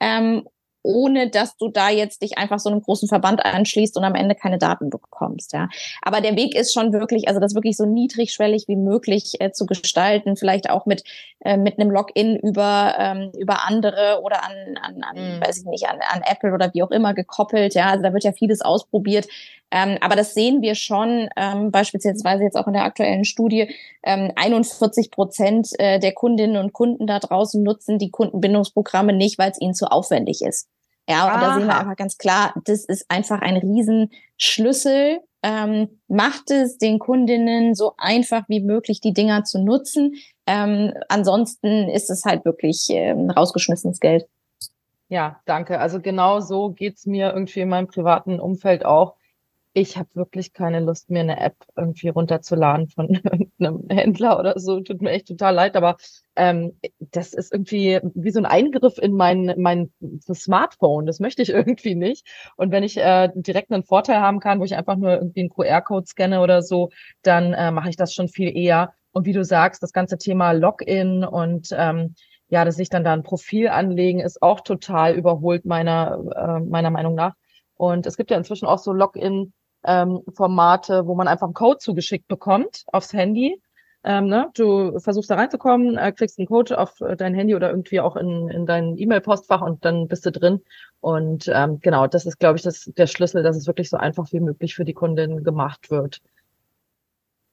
ähm, 0.00 0.46
ohne 0.82 1.28
dass 1.28 1.56
du 1.56 1.68
da 1.68 1.90
jetzt 1.90 2.22
dich 2.22 2.38
einfach 2.38 2.58
so 2.58 2.70
einem 2.70 2.80
großen 2.80 3.08
Verband 3.08 3.44
anschließt 3.44 3.96
und 3.96 4.04
am 4.04 4.14
Ende 4.14 4.34
keine 4.34 4.58
Daten 4.58 4.88
bekommst. 4.88 5.52
Ja. 5.52 5.68
Aber 6.02 6.20
der 6.20 6.36
Weg 6.36 6.54
ist 6.54 6.72
schon 6.72 6.92
wirklich, 6.92 7.28
also 7.28 7.40
das 7.40 7.54
wirklich 7.54 7.76
so 7.76 7.84
niedrigschwellig 7.84 8.66
wie 8.66 8.76
möglich 8.76 9.34
äh, 9.40 9.52
zu 9.52 9.66
gestalten, 9.66 10.36
vielleicht 10.36 10.70
auch 10.70 10.86
mit, 10.86 11.04
äh, 11.40 11.56
mit 11.56 11.78
einem 11.78 11.90
Login 11.90 12.36
über, 12.36 12.94
ähm, 12.98 13.30
über 13.38 13.66
andere 13.66 14.20
oder 14.22 14.42
an, 14.42 14.78
an, 14.80 15.02
an 15.02 15.16
mhm. 15.16 15.40
weiß 15.40 15.58
ich 15.58 15.64
nicht, 15.66 15.86
an, 15.86 15.98
an 16.00 16.22
Apple 16.24 16.54
oder 16.54 16.72
wie 16.72 16.82
auch 16.82 16.90
immer 16.90 17.14
gekoppelt. 17.14 17.74
Ja, 17.74 17.90
also 17.90 18.02
da 18.02 18.12
wird 18.12 18.24
ja 18.24 18.32
vieles 18.32 18.62
ausprobiert. 18.62 19.26
Ähm, 19.70 19.98
aber 20.00 20.16
das 20.16 20.34
sehen 20.34 20.62
wir 20.62 20.74
schon, 20.74 21.28
ähm, 21.36 21.70
beispielsweise 21.70 22.42
jetzt 22.42 22.56
auch 22.56 22.66
in 22.66 22.72
der 22.72 22.84
aktuellen 22.84 23.24
Studie, 23.24 23.70
ähm, 24.02 24.32
41 24.34 25.10
Prozent 25.10 25.68
äh, 25.78 25.98
der 26.00 26.12
Kundinnen 26.12 26.56
und 26.56 26.72
Kunden 26.72 27.06
da 27.06 27.18
draußen 27.18 27.62
nutzen 27.62 27.98
die 27.98 28.10
Kundenbindungsprogramme 28.10 29.12
nicht, 29.12 29.38
weil 29.38 29.50
es 29.50 29.60
ihnen 29.60 29.74
zu 29.74 29.86
aufwendig 29.86 30.42
ist. 30.42 30.68
Ja, 31.08 31.24
und 31.24 31.32
Aha. 31.32 31.40
da 31.40 31.54
sehen 31.54 31.66
wir 31.66 31.78
einfach 31.78 31.96
ganz 31.96 32.18
klar, 32.18 32.54
das 32.64 32.84
ist 32.84 33.06
einfach 33.08 33.40
ein 33.40 33.56
Riesenschlüssel. 33.56 35.20
Ähm, 35.42 36.00
macht 36.06 36.50
es 36.50 36.76
den 36.76 36.98
Kundinnen 36.98 37.74
so 37.74 37.94
einfach 37.96 38.42
wie 38.48 38.60
möglich, 38.60 39.00
die 39.00 39.14
Dinger 39.14 39.44
zu 39.44 39.58
nutzen. 39.58 40.14
Ähm, 40.46 40.92
ansonsten 41.08 41.88
ist 41.88 42.10
es 42.10 42.24
halt 42.24 42.44
wirklich 42.44 42.88
ähm, 42.90 43.30
rausgeschmissenes 43.30 44.00
Geld. 44.00 44.26
Ja, 45.08 45.40
danke. 45.46 45.80
Also 45.80 46.00
genau 46.00 46.40
so 46.40 46.70
geht's 46.70 47.06
mir 47.06 47.32
irgendwie 47.32 47.60
in 47.60 47.70
meinem 47.70 47.88
privaten 47.88 48.38
Umfeld 48.38 48.84
auch 48.84 49.16
ich 49.72 49.96
habe 49.96 50.08
wirklich 50.14 50.52
keine 50.52 50.80
Lust, 50.80 51.10
mir 51.10 51.20
eine 51.20 51.38
App 51.38 51.54
irgendwie 51.76 52.08
runterzuladen 52.08 52.88
von 52.88 53.08
irgendeinem 53.14 53.86
Händler 53.88 54.38
oder 54.38 54.58
so. 54.58 54.80
Tut 54.80 55.00
mir 55.00 55.10
echt 55.10 55.28
total 55.28 55.54
leid, 55.54 55.76
aber 55.76 55.96
ähm, 56.34 56.78
das 56.98 57.34
ist 57.34 57.52
irgendwie 57.52 58.00
wie 58.14 58.30
so 58.30 58.40
ein 58.40 58.46
Eingriff 58.46 58.98
in 58.98 59.12
mein, 59.12 59.54
mein 59.56 59.92
Smartphone. 60.32 61.06
Das 61.06 61.20
möchte 61.20 61.42
ich 61.42 61.50
irgendwie 61.50 61.94
nicht. 61.94 62.26
Und 62.56 62.72
wenn 62.72 62.82
ich 62.82 62.96
äh, 62.96 63.30
direkt 63.34 63.70
einen 63.70 63.84
Vorteil 63.84 64.20
haben 64.20 64.40
kann, 64.40 64.58
wo 64.58 64.64
ich 64.64 64.74
einfach 64.74 64.96
nur 64.96 65.12
irgendwie 65.12 65.40
einen 65.40 65.50
QR-Code 65.50 66.06
scanne 66.06 66.40
oder 66.40 66.62
so, 66.62 66.90
dann 67.22 67.52
äh, 67.52 67.70
mache 67.70 67.90
ich 67.90 67.96
das 67.96 68.12
schon 68.12 68.28
viel 68.28 68.56
eher. 68.56 68.92
Und 69.12 69.24
wie 69.26 69.32
du 69.32 69.44
sagst, 69.44 69.82
das 69.82 69.92
ganze 69.92 70.18
Thema 70.18 70.52
Login 70.52 71.24
und 71.24 71.68
ähm, 71.76 72.14
ja, 72.48 72.64
dass 72.64 72.76
sich 72.76 72.88
dann 72.88 73.04
da 73.04 73.12
ein 73.12 73.22
Profil 73.22 73.68
anlegen, 73.68 74.18
ist 74.18 74.42
auch 74.42 74.60
total 74.60 75.14
überholt 75.14 75.64
meiner, 75.64 76.18
äh, 76.34 76.60
meiner 76.64 76.90
Meinung 76.90 77.14
nach. 77.14 77.34
Und 77.74 78.06
es 78.06 78.16
gibt 78.16 78.30
ja 78.32 78.36
inzwischen 78.36 78.66
auch 78.66 78.78
so 78.78 78.92
Login 78.92 79.52
ähm, 79.84 80.20
Formate, 80.34 81.06
wo 81.06 81.14
man 81.14 81.28
einfach 81.28 81.46
einen 81.46 81.54
Code 81.54 81.78
zugeschickt 81.78 82.28
bekommt 82.28 82.84
aufs 82.86 83.12
Handy. 83.12 83.60
Ähm, 84.02 84.28
ne? 84.28 84.50
Du 84.54 84.98
versuchst 84.98 85.30
da 85.30 85.34
reinzukommen, 85.34 85.98
äh, 85.98 86.12
kriegst 86.12 86.38
einen 86.38 86.48
Code 86.48 86.78
auf 86.78 87.00
äh, 87.02 87.16
dein 87.16 87.34
Handy 87.34 87.54
oder 87.54 87.70
irgendwie 87.70 88.00
auch 88.00 88.16
in, 88.16 88.48
in 88.48 88.64
dein 88.64 88.96
E-Mail-Postfach 88.96 89.60
und 89.60 89.84
dann 89.84 90.08
bist 90.08 90.24
du 90.24 90.32
drin. 90.32 90.60
Und 91.00 91.50
ähm, 91.52 91.80
genau, 91.80 92.06
das 92.06 92.24
ist, 92.24 92.38
glaube 92.38 92.56
ich, 92.56 92.62
das, 92.62 92.90
der 92.96 93.06
Schlüssel, 93.06 93.42
dass 93.42 93.56
es 93.56 93.66
wirklich 93.66 93.90
so 93.90 93.98
einfach 93.98 94.32
wie 94.32 94.40
möglich 94.40 94.74
für 94.74 94.84
die 94.84 94.94
Kundin 94.94 95.44
gemacht 95.44 95.90
wird. 95.90 96.20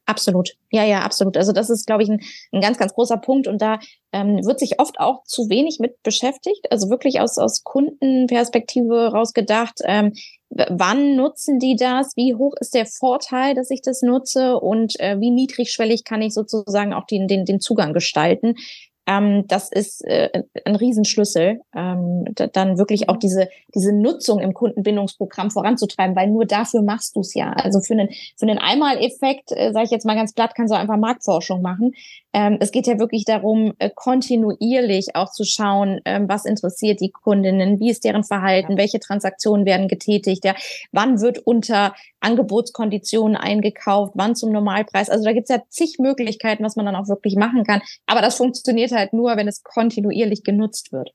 Absolut. 0.08 0.56
Ja, 0.72 0.86
ja, 0.86 1.02
absolut. 1.02 1.36
Also 1.36 1.52
das 1.52 1.70
ist, 1.70 1.86
glaube 1.86 2.02
ich, 2.02 2.10
ein, 2.10 2.22
ein 2.54 2.62
ganz, 2.62 2.78
ganz 2.78 2.94
großer 2.94 3.18
Punkt. 3.18 3.46
Und 3.46 3.62
da 3.62 3.80
ähm, 4.14 4.38
wird 4.46 4.58
sich 4.58 4.80
oft 4.80 5.02
auch 5.02 5.24
zu 5.26 5.50
wenig 5.50 5.80
mit 5.80 6.02
beschäftigt. 6.02 6.72
Also 6.72 6.90
wirklich 6.90 7.20
aus, 7.20 7.38
aus 7.38 7.66
Kundenperspektive 7.66 9.12
rausgedacht. 9.12 9.82
Ähm, 9.84 10.14
wann 10.50 11.18
nutzen 11.18 11.60
die 11.60 11.76
das? 11.76 12.16
Wie 12.16 12.36
hoch 12.36 12.54
ist 12.62 12.74
der 12.74 12.86
Vorteil, 12.86 13.54
dass 13.54 13.70
ich 13.70 13.82
das 13.82 14.02
nutze? 14.02 14.58
Und 14.58 14.98
äh, 15.02 15.20
wie 15.20 15.30
niedrigschwellig 15.30 16.06
kann 16.06 16.22
ich 16.22 16.34
sozusagen 16.34 16.94
auch 16.94 17.06
den, 17.06 17.28
den, 17.28 17.44
den 17.44 17.60
Zugang 17.60 17.92
gestalten? 17.92 18.56
Ähm, 19.08 19.46
das 19.48 19.72
ist 19.72 20.06
äh, 20.06 20.44
ein 20.66 20.76
Riesenschlüssel, 20.76 21.62
ähm, 21.74 22.26
da, 22.36 22.48
dann 22.48 22.78
wirklich 22.78 23.08
auch 23.08 23.16
mhm. 23.16 23.20
diese, 23.20 23.50
diese 23.74 23.94
Nutzung 23.94 24.40
im 24.40 24.54
Kundenbindungsprogramm 24.54 25.50
voranzutreiben, 25.50 26.16
weil 26.16 26.28
nur 26.28 26.46
dafür 26.46 26.82
machst 26.82 27.16
du 27.16 27.22
es 27.22 27.34
ja. 27.34 27.52
Also 27.54 27.80
für 27.80 27.94
einen, 27.94 28.10
für 28.38 28.46
einen 28.46 28.60
Einmaleffekt, 28.60 29.52
äh, 29.54 29.72
sage 29.72 29.86
ich 29.86 29.92
jetzt 29.92 30.06
mal 30.06 30.16
ganz 30.16 30.34
platt, 30.34 30.54
kannst 30.56 30.74
du 30.74 30.78
einfach 30.78 30.98
Marktforschung 30.98 31.62
machen. 31.62 31.94
Ähm, 32.34 32.58
es 32.60 32.72
geht 32.72 32.86
ja 32.86 33.00
wirklich 33.00 33.24
darum, 33.24 33.74
äh, 33.80 33.90
kontinuierlich 33.96 35.16
auch 35.16 35.32
zu 35.32 35.46
schauen, 35.46 36.02
ähm, 36.04 36.28
was 36.28 36.44
interessiert 36.44 37.00
die 37.00 37.10
Kundinnen, 37.10 37.80
wie 37.80 37.90
ist 37.90 38.04
deren 38.04 38.26
Verhalten, 38.26 38.74
ja. 38.74 38.78
welche 38.78 39.00
Transaktionen 39.00 39.66
werden 39.66 39.88
getätigt, 39.88 40.44
ja, 40.44 40.54
wann 40.92 41.22
wird 41.22 41.40
unter 41.40 41.96
Angebotskonditionen 42.20 43.38
eingekauft, 43.38 44.14
wann 44.16 44.36
zum 44.36 44.52
Normalpreis. 44.52 45.10
Also 45.10 45.24
da 45.24 45.32
gibt's 45.32 45.50
ja 45.50 45.62
zig 45.70 45.98
Möglichkeiten, 46.00 46.64
was 46.64 46.76
man 46.76 46.86
dann 46.86 46.96
auch 46.96 47.08
wirklich 47.08 47.36
machen 47.38 47.64
kann. 47.64 47.82
Aber 48.06 48.22
das 48.22 48.36
funktioniert 48.36 48.92
halt 48.92 48.97
nur, 49.14 49.38
wenn 49.38 49.48
es 49.48 49.64
kontinuierlich 49.64 50.44
genutzt 50.44 50.92
wird. 50.92 51.12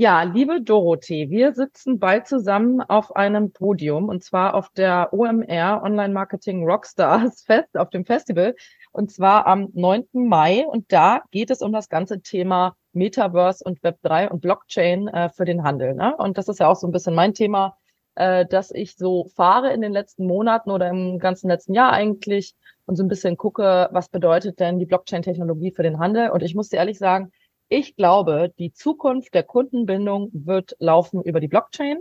Ja, 0.00 0.22
liebe 0.22 0.62
Dorothee, 0.62 1.28
wir 1.28 1.54
sitzen 1.54 1.98
bald 1.98 2.28
zusammen 2.28 2.80
auf 2.80 3.16
einem 3.16 3.52
Podium 3.52 4.08
und 4.08 4.22
zwar 4.22 4.54
auf 4.54 4.68
der 4.70 5.12
OMR 5.12 5.82
Online 5.82 6.14
Marketing 6.14 6.64
Rockstars 6.64 7.42
Fest, 7.46 7.76
auf 7.76 7.90
dem 7.90 8.04
Festival 8.04 8.54
und 8.92 9.10
zwar 9.10 9.48
am 9.48 9.70
9. 9.74 10.04
Mai 10.12 10.64
und 10.68 10.92
da 10.92 11.22
geht 11.32 11.50
es 11.50 11.62
um 11.62 11.72
das 11.72 11.88
ganze 11.88 12.20
Thema 12.20 12.76
Metaverse 12.92 13.64
und 13.64 13.80
Web3 13.80 14.28
und 14.28 14.40
Blockchain 14.40 15.08
äh, 15.08 15.30
für 15.30 15.44
den 15.44 15.64
Handel. 15.64 15.94
Ne? 15.94 16.14
Und 16.16 16.38
das 16.38 16.46
ist 16.46 16.60
ja 16.60 16.68
auch 16.68 16.76
so 16.76 16.86
ein 16.86 16.92
bisschen 16.92 17.16
mein 17.16 17.34
Thema, 17.34 17.76
äh, 18.14 18.46
dass 18.46 18.70
ich 18.70 18.96
so 18.96 19.24
fahre 19.34 19.72
in 19.72 19.80
den 19.80 19.92
letzten 19.92 20.26
Monaten 20.26 20.70
oder 20.70 20.88
im 20.90 21.18
ganzen 21.18 21.48
letzten 21.48 21.74
Jahr 21.74 21.92
eigentlich 21.92 22.54
und 22.88 22.96
so 22.96 23.04
ein 23.04 23.08
bisschen 23.08 23.36
gucke, 23.36 23.88
was 23.92 24.08
bedeutet 24.08 24.58
denn 24.60 24.78
die 24.78 24.86
Blockchain-Technologie 24.86 25.72
für 25.72 25.82
den 25.82 25.98
Handel. 25.98 26.30
Und 26.30 26.42
ich 26.42 26.54
muss 26.54 26.70
dir 26.70 26.78
ehrlich 26.78 26.98
sagen, 26.98 27.30
ich 27.68 27.96
glaube, 27.96 28.52
die 28.58 28.72
Zukunft 28.72 29.34
der 29.34 29.42
Kundenbindung 29.42 30.30
wird 30.32 30.74
laufen 30.78 31.22
über 31.22 31.38
die 31.38 31.48
Blockchain, 31.48 31.98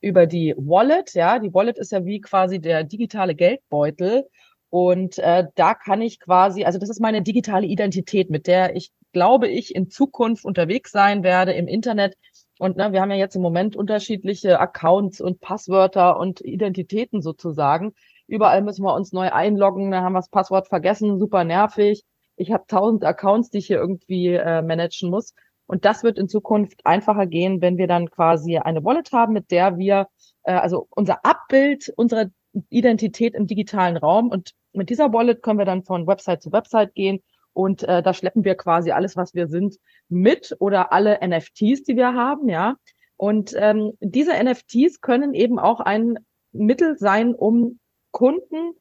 über 0.00 0.26
die 0.26 0.54
Wallet. 0.56 1.12
Ja, 1.12 1.38
die 1.38 1.52
Wallet 1.52 1.78
ist 1.78 1.92
ja 1.92 2.06
wie 2.06 2.22
quasi 2.22 2.60
der 2.60 2.82
digitale 2.82 3.34
Geldbeutel. 3.34 4.26
Und 4.70 5.18
äh, 5.18 5.48
da 5.54 5.74
kann 5.74 6.00
ich 6.00 6.18
quasi, 6.18 6.64
also 6.64 6.78
das 6.78 6.88
ist 6.88 7.00
meine 7.00 7.20
digitale 7.20 7.66
Identität, 7.66 8.30
mit 8.30 8.46
der 8.46 8.74
ich 8.74 8.90
glaube 9.12 9.48
ich 9.48 9.74
in 9.74 9.90
Zukunft 9.90 10.46
unterwegs 10.46 10.92
sein 10.92 11.22
werde 11.22 11.52
im 11.52 11.68
Internet. 11.68 12.16
Und 12.58 12.78
ne, 12.78 12.90
wir 12.92 13.02
haben 13.02 13.10
ja 13.10 13.18
jetzt 13.18 13.36
im 13.36 13.42
Moment 13.42 13.76
unterschiedliche 13.76 14.58
Accounts 14.60 15.20
und 15.20 15.40
Passwörter 15.40 16.18
und 16.18 16.40
Identitäten 16.40 17.20
sozusagen. 17.20 17.92
Überall 18.26 18.62
müssen 18.62 18.84
wir 18.84 18.94
uns 18.94 19.12
neu 19.12 19.30
einloggen, 19.30 19.90
da 19.90 20.02
haben 20.02 20.12
wir 20.12 20.20
das 20.20 20.30
Passwort 20.30 20.68
vergessen, 20.68 21.18
super 21.18 21.44
nervig. 21.44 22.04
Ich 22.36 22.52
habe 22.52 22.64
tausend 22.66 23.04
Accounts, 23.04 23.50
die 23.50 23.58
ich 23.58 23.66
hier 23.66 23.78
irgendwie 23.78 24.28
äh, 24.28 24.62
managen 24.62 25.10
muss. 25.10 25.34
Und 25.66 25.84
das 25.84 26.02
wird 26.02 26.18
in 26.18 26.28
Zukunft 26.28 26.84
einfacher 26.84 27.26
gehen, 27.26 27.60
wenn 27.60 27.78
wir 27.78 27.86
dann 27.86 28.10
quasi 28.10 28.58
eine 28.58 28.84
Wallet 28.84 29.12
haben, 29.12 29.32
mit 29.32 29.50
der 29.50 29.78
wir 29.78 30.08
äh, 30.44 30.52
also 30.52 30.86
unser 30.90 31.24
Abbild 31.24 31.92
unserer 31.96 32.26
Identität 32.68 33.34
im 33.34 33.46
digitalen 33.46 33.96
Raum 33.96 34.28
und 34.28 34.52
mit 34.72 34.90
dieser 34.90 35.12
Wallet 35.12 35.42
können 35.42 35.58
wir 35.58 35.64
dann 35.64 35.84
von 35.84 36.06
Website 36.06 36.42
zu 36.42 36.52
Website 36.52 36.94
gehen 36.94 37.22
und 37.52 37.82
äh, 37.82 38.02
da 38.02 38.14
schleppen 38.14 38.44
wir 38.44 38.54
quasi 38.54 38.90
alles, 38.92 39.16
was 39.16 39.34
wir 39.34 39.46
sind, 39.46 39.76
mit 40.08 40.56
oder 40.58 40.92
alle 40.92 41.18
NFTs, 41.26 41.84
die 41.84 41.96
wir 41.96 42.14
haben, 42.14 42.48
ja. 42.48 42.76
Und 43.16 43.54
ähm, 43.56 43.92
diese 44.00 44.32
NFTs 44.32 45.00
können 45.00 45.34
eben 45.34 45.58
auch 45.58 45.80
ein 45.80 46.18
Mittel 46.52 46.96
sein, 46.98 47.34
um 47.34 47.78
Kunden 48.12 48.74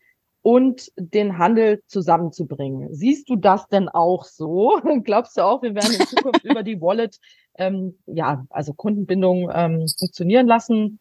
und 0.44 0.92
den 0.96 1.38
Handel 1.38 1.84
zusammenzubringen. 1.88 2.94
Siehst 2.94 3.30
du 3.30 3.36
das 3.36 3.68
denn 3.68 3.90
auch 3.90 4.26
so? 4.26 4.80
Glaubst 5.04 5.38
du 5.38 5.42
auch, 5.42 5.62
wir 5.62 5.76
werden 5.76 5.94
in 5.94 6.08
Zukunft 6.08 6.44
über 6.44 6.64
die 6.64 6.82
Wallet 6.82 7.20
ähm, 7.56 7.98
ja 8.06 8.46
also 8.50 8.74
Kundenbindung 8.74 9.50
ähm, 9.54 9.86
funktionieren 9.98 10.48
lassen? 10.48 11.00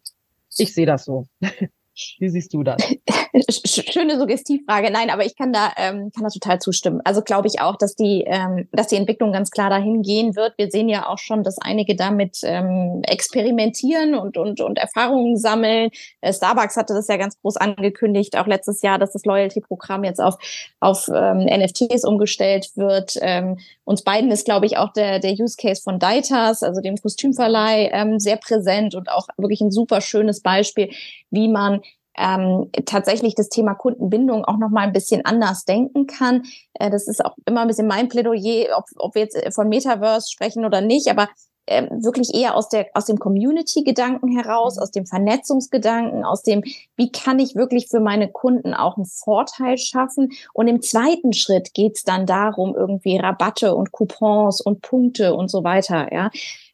Ich 0.56 0.74
sehe 0.74 0.86
das 0.86 1.04
so. 1.04 1.26
Wie 2.18 2.28
siehst 2.28 2.54
du 2.54 2.62
das? 2.62 2.82
Schöne 3.64 4.18
Suggestivfrage. 4.18 4.90
Nein, 4.90 5.10
aber 5.10 5.24
ich 5.24 5.36
kann 5.36 5.52
da, 5.52 5.72
ähm, 5.76 6.10
kann 6.12 6.24
da 6.24 6.30
total 6.30 6.58
zustimmen. 6.58 7.00
Also 7.04 7.22
glaube 7.22 7.46
ich 7.46 7.60
auch, 7.60 7.76
dass 7.76 7.94
die, 7.94 8.24
ähm, 8.26 8.68
dass 8.72 8.88
die 8.88 8.96
Entwicklung 8.96 9.32
ganz 9.32 9.50
klar 9.50 9.70
dahin 9.70 10.02
gehen 10.02 10.34
wird. 10.34 10.54
Wir 10.58 10.70
sehen 10.70 10.88
ja 10.88 11.08
auch 11.08 11.18
schon, 11.18 11.44
dass 11.44 11.58
einige 11.58 11.94
damit 11.94 12.40
ähm, 12.42 13.02
experimentieren 13.06 14.14
und, 14.14 14.36
und, 14.36 14.60
und 14.60 14.78
Erfahrungen 14.78 15.36
sammeln. 15.36 15.90
Äh, 16.20 16.32
Starbucks 16.32 16.76
hatte 16.76 16.94
das 16.94 17.08
ja 17.08 17.16
ganz 17.16 17.40
groß 17.40 17.56
angekündigt, 17.56 18.36
auch 18.36 18.46
letztes 18.46 18.82
Jahr, 18.82 18.98
dass 18.98 19.12
das 19.12 19.24
Loyalty-Programm 19.24 20.04
jetzt 20.04 20.20
auf, 20.20 20.36
auf 20.80 21.08
ähm, 21.14 21.44
NFTs 21.44 22.04
umgestellt 22.04 22.70
wird. 22.74 23.16
Ähm, 23.20 23.58
uns 23.84 24.02
beiden 24.02 24.30
ist, 24.30 24.44
glaube 24.44 24.66
ich, 24.66 24.76
auch 24.76 24.92
der, 24.92 25.20
der 25.20 25.32
Use 25.32 25.56
Case 25.56 25.82
von 25.82 25.98
Deitas, 25.98 26.62
also 26.62 26.80
dem 26.80 26.96
Kostümverleih, 26.96 27.90
ähm, 27.92 28.18
sehr 28.18 28.36
präsent 28.36 28.94
und 28.94 29.08
auch 29.08 29.28
wirklich 29.36 29.60
ein 29.60 29.70
super 29.70 30.00
schönes 30.00 30.42
Beispiel, 30.42 30.90
wie 31.30 31.48
man 31.48 31.80
ähm, 32.16 32.70
tatsächlich 32.86 33.34
das 33.34 33.48
Thema 33.48 33.74
Kundenbindung 33.74 34.44
auch 34.44 34.58
noch 34.58 34.70
mal 34.70 34.82
ein 34.82 34.92
bisschen 34.92 35.24
anders 35.24 35.64
denken 35.64 36.06
kann. 36.06 36.42
Äh, 36.74 36.90
das 36.90 37.08
ist 37.08 37.24
auch 37.24 37.36
immer 37.46 37.62
ein 37.62 37.68
bisschen 37.68 37.86
mein 37.86 38.08
Plädoyer, 38.08 38.76
ob, 38.76 38.84
ob 38.96 39.14
wir 39.14 39.22
jetzt 39.22 39.36
äh, 39.36 39.50
von 39.50 39.68
Metaverse 39.68 40.30
sprechen 40.30 40.64
oder 40.64 40.80
nicht, 40.80 41.08
aber 41.08 41.28
äh, 41.66 41.86
wirklich 41.90 42.34
eher 42.34 42.56
aus 42.56 42.68
der 42.68 42.88
aus 42.94 43.06
dem 43.06 43.18
Community-Gedanken 43.18 44.28
heraus, 44.36 44.76
mhm. 44.76 44.82
aus 44.82 44.90
dem 44.90 45.06
Vernetzungsgedanken, 45.06 46.24
aus 46.24 46.42
dem 46.42 46.62
wie 46.96 47.12
kann 47.12 47.38
ich 47.38 47.54
wirklich 47.54 47.88
für 47.88 48.00
meine 48.00 48.28
Kunden 48.28 48.74
auch 48.74 48.96
einen 48.96 49.06
Vorteil 49.06 49.78
schaffen. 49.78 50.32
Und 50.52 50.68
im 50.68 50.82
zweiten 50.82 51.32
Schritt 51.32 51.72
geht 51.72 51.96
es 51.96 52.04
dann 52.04 52.26
darum, 52.26 52.74
irgendwie 52.74 53.16
Rabatte 53.16 53.74
und 53.74 53.92
Coupons 53.92 54.60
und 54.60 54.82
Punkte 54.82 55.34
und 55.34 55.50
so 55.50 55.62
weiter. 55.62 56.12
Ja, 56.12 56.30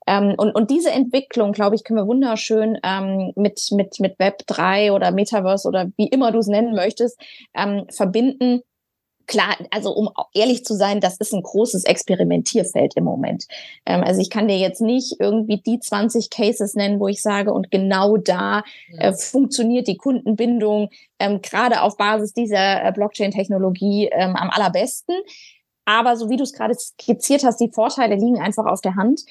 ähm, 0.07 0.35
und, 0.37 0.55
und 0.55 0.71
diese 0.71 0.91
Entwicklung, 0.91 1.53
glaube 1.53 1.75
ich, 1.75 1.85
können 1.85 1.99
wir 1.99 2.07
wunderschön 2.07 2.79
ähm, 2.85 3.33
mit, 3.35 3.69
mit, 3.73 3.99
mit 4.01 4.19
Web 4.19 4.47
3 4.47 4.93
oder 4.93 5.11
Metaverse 5.11 5.67
oder 5.67 5.91
wie 5.97 6.09
immer 6.09 6.33
du 6.33 6.39
es 6.39 6.47
nennen 6.47 6.75
möchtest, 6.75 7.21
ähm, 7.55 7.87
verbinden. 7.91 8.63
Klar, 9.27 9.57
also 9.73 9.91
um 9.91 10.09
ehrlich 10.35 10.65
zu 10.65 10.75
sein, 10.75 11.01
das 11.01 11.17
ist 11.17 11.35
ein 11.35 11.43
großes 11.43 11.83
Experimentierfeld 11.83 12.95
im 12.95 13.03
Moment. 13.03 13.47
Ähm, 13.85 14.05
also 14.05 14.21
ich 14.21 14.31
kann 14.31 14.47
dir 14.47 14.57
jetzt 14.57 14.81
nicht 14.81 15.17
irgendwie 15.19 15.61
die 15.61 15.81
20 15.81 16.31
Cases 16.31 16.75
nennen, 16.75 17.01
wo 17.01 17.09
ich 17.09 17.21
sage, 17.21 17.53
und 17.53 17.73
genau 17.73 18.17
da 18.17 18.63
äh, 18.99 19.13
funktioniert 19.13 19.89
die 19.89 19.97
Kundenbindung 19.97 20.91
ähm, 21.19 21.43
gerade 21.43 21.83
auf 21.83 21.97
Basis 21.97 22.35
dieser 22.35 22.85
äh, 22.85 22.93
Blockchain-Technologie 22.93 24.11
ähm, 24.13 24.37
am 24.37 24.51
allerbesten. 24.51 25.17
Aber 25.85 26.17
so 26.17 26.31
wie 26.31 26.37
du 26.37 26.45
es 26.45 26.53
gerade 26.53 26.75
skizziert 26.75 27.43
hast, 27.43 27.61
die 27.61 27.71
Vorteile 27.73 28.15
liegen 28.15 28.41
einfach 28.41 28.67
auf 28.67 28.81
der 28.81 28.95
Hand. 28.95 29.23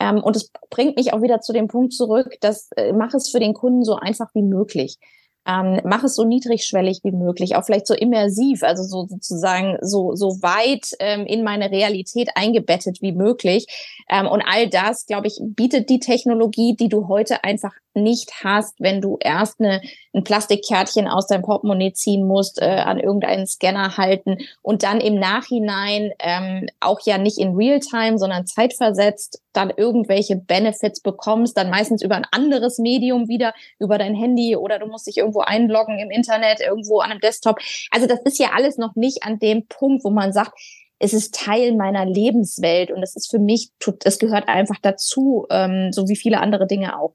Ähm, 0.00 0.22
und 0.22 0.36
es 0.36 0.50
bringt 0.70 0.96
mich 0.96 1.12
auch 1.12 1.22
wieder 1.22 1.40
zu 1.40 1.52
dem 1.52 1.68
Punkt 1.68 1.92
zurück, 1.92 2.36
dass 2.40 2.70
äh, 2.72 2.92
mach 2.92 3.14
es 3.14 3.30
für 3.30 3.40
den 3.40 3.54
Kunden 3.54 3.84
so 3.84 3.96
einfach 3.96 4.34
wie 4.34 4.42
möglich. 4.42 4.98
Ähm, 5.46 5.80
mach 5.84 6.02
es 6.04 6.14
so 6.14 6.24
niedrigschwellig 6.24 7.00
wie 7.02 7.12
möglich, 7.12 7.56
auch 7.56 7.64
vielleicht 7.64 7.86
so 7.86 7.94
immersiv, 7.94 8.62
also 8.62 8.82
so 8.82 9.06
sozusagen 9.06 9.78
so, 9.82 10.14
so 10.14 10.42
weit 10.42 10.90
ähm, 11.00 11.26
in 11.26 11.44
meine 11.44 11.70
Realität 11.70 12.30
eingebettet 12.34 13.02
wie 13.02 13.12
möglich. 13.12 13.66
Ähm, 14.08 14.26
und 14.26 14.42
all 14.42 14.68
das, 14.68 15.06
glaube 15.06 15.26
ich, 15.26 15.38
bietet 15.40 15.90
die 15.90 16.00
Technologie, 16.00 16.76
die 16.76 16.88
du 16.88 17.08
heute 17.08 17.44
einfach 17.44 17.72
nicht 17.94 18.42
hast, 18.42 18.80
wenn 18.80 19.00
du 19.00 19.18
erst 19.20 19.60
eine, 19.60 19.80
ein 20.12 20.24
Plastikkärtchen 20.24 21.06
aus 21.06 21.26
deinem 21.26 21.42
Portemonnaie 21.42 21.92
ziehen 21.92 22.26
musst, 22.26 22.60
äh, 22.60 22.64
an 22.64 22.98
irgendeinen 22.98 23.46
Scanner 23.46 23.96
halten 23.96 24.38
und 24.62 24.82
dann 24.82 25.00
im 25.00 25.18
Nachhinein 25.18 26.12
ähm, 26.18 26.66
auch 26.80 27.00
ja 27.04 27.18
nicht 27.18 27.38
in 27.38 27.54
Realtime, 27.54 28.18
sondern 28.18 28.46
zeitversetzt 28.46 29.42
dann 29.52 29.72
irgendwelche 29.76 30.36
Benefits 30.36 31.00
bekommst, 31.00 31.56
dann 31.56 31.70
meistens 31.70 32.02
über 32.02 32.16
ein 32.16 32.26
anderes 32.32 32.78
Medium 32.78 33.28
wieder, 33.28 33.54
über 33.78 33.98
dein 33.98 34.14
Handy 34.14 34.56
oder 34.56 34.80
du 34.80 34.86
musst 34.86 35.06
dich 35.06 35.18
irgendwo 35.34 35.40
einloggen 35.40 35.98
im 35.98 36.10
Internet, 36.10 36.60
irgendwo 36.60 37.00
an 37.00 37.10
einem 37.10 37.20
Desktop. 37.20 37.58
Also 37.90 38.06
das 38.06 38.20
ist 38.24 38.38
ja 38.38 38.50
alles 38.54 38.78
noch 38.78 38.94
nicht 38.94 39.22
an 39.22 39.38
dem 39.38 39.66
Punkt, 39.66 40.04
wo 40.04 40.10
man 40.10 40.32
sagt, 40.32 40.52
es 40.98 41.12
ist 41.12 41.34
Teil 41.34 41.74
meiner 41.74 42.06
Lebenswelt 42.06 42.90
und 42.90 43.02
es 43.02 43.16
ist 43.16 43.30
für 43.30 43.38
mich, 43.38 43.70
es 44.04 44.18
gehört 44.18 44.48
einfach 44.48 44.78
dazu, 44.80 45.46
ähm, 45.50 45.92
so 45.92 46.08
wie 46.08 46.16
viele 46.16 46.40
andere 46.40 46.66
Dinge 46.66 46.98
auch. 46.98 47.12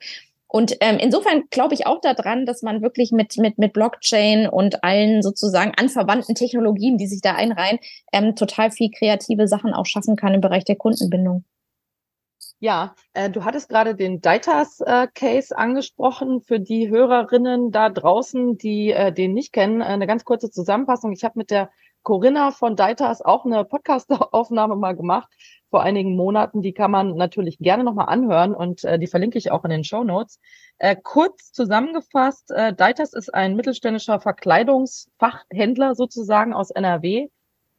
Und 0.52 0.78
ähm, 0.82 0.98
insofern 1.00 1.44
glaube 1.52 1.76
ich 1.76 1.86
auch 1.86 2.02
daran, 2.02 2.46
dass 2.46 2.64
man 2.64 2.82
wirklich 2.82 3.12
mit, 3.12 3.38
mit, 3.38 3.60
mit 3.60 3.72
Blockchain 3.72 4.50
und 4.50 4.84
allen 4.84 5.22
sozusagen 5.22 5.74
anverwandten 5.78 6.34
Technologien, 6.34 6.98
die 6.98 7.08
sich 7.08 7.22
da 7.22 7.36
einreihen, 7.36 7.80
ähm, 8.12 8.36
total 8.36 8.72
viel 8.72 8.90
kreative 8.90 9.48
Sachen 9.48 9.74
auch 9.74 9.86
schaffen 9.86 10.16
kann 10.16 10.34
im 10.34 10.42
Bereich 10.42 10.66
der 10.66 10.76
Kundenbindung. 10.76 11.44
Ja, 12.62 12.94
äh, 13.14 13.30
du 13.30 13.46
hattest 13.46 13.70
gerade 13.70 13.96
den 13.96 14.20
Deitas 14.20 14.82
äh, 14.82 15.08
Case 15.14 15.58
angesprochen. 15.58 16.42
Für 16.42 16.60
die 16.60 16.90
Hörerinnen 16.90 17.72
da 17.72 17.90
draußen, 17.90 18.58
die 18.58 18.92
äh, 18.92 19.14
den 19.14 19.34
nicht 19.34 19.54
kennen, 19.54 19.80
äh, 19.80 19.86
eine 19.86 20.08
ganz 20.08 20.26
kurze 20.26 20.52
Zusammenfassung. 20.52 21.14
Ich 21.14 21.24
habe 21.24 21.40
mit 21.40 21.52
der 21.52 21.70
Corinna 22.04 22.52
von 22.52 22.76
Deitas 22.76 23.22
auch 23.22 23.46
eine 23.46 23.64
Podcast-Aufnahme 23.64 24.76
mal 24.76 24.94
gemacht 24.94 25.30
vor 25.70 25.84
einigen 25.84 26.18
Monaten. 26.18 26.62
Die 26.62 26.74
kann 26.74 26.92
man 26.92 27.16
natürlich 27.16 27.60
gerne 27.60 27.86
nochmal 27.86 28.10
anhören 28.10 28.54
und 28.54 28.84
äh, 28.84 29.00
die 29.00 29.08
verlinke 29.08 29.38
ich 29.38 29.52
auch 29.52 29.64
in 29.64 29.70
den 29.70 29.86
Show 29.86 30.04
Notes. 30.04 30.42
Äh, 30.80 30.98
kurz 31.02 31.54
zusammengefasst, 31.54 32.52
äh, 32.52 32.74
Deitas 32.74 33.14
ist 33.14 33.34
ein 33.34 33.56
mittelständischer 33.56 34.20
Verkleidungsfachhändler 34.20 35.96
sozusagen 35.96 36.54
aus 36.54 36.72
NRW. 36.72 37.30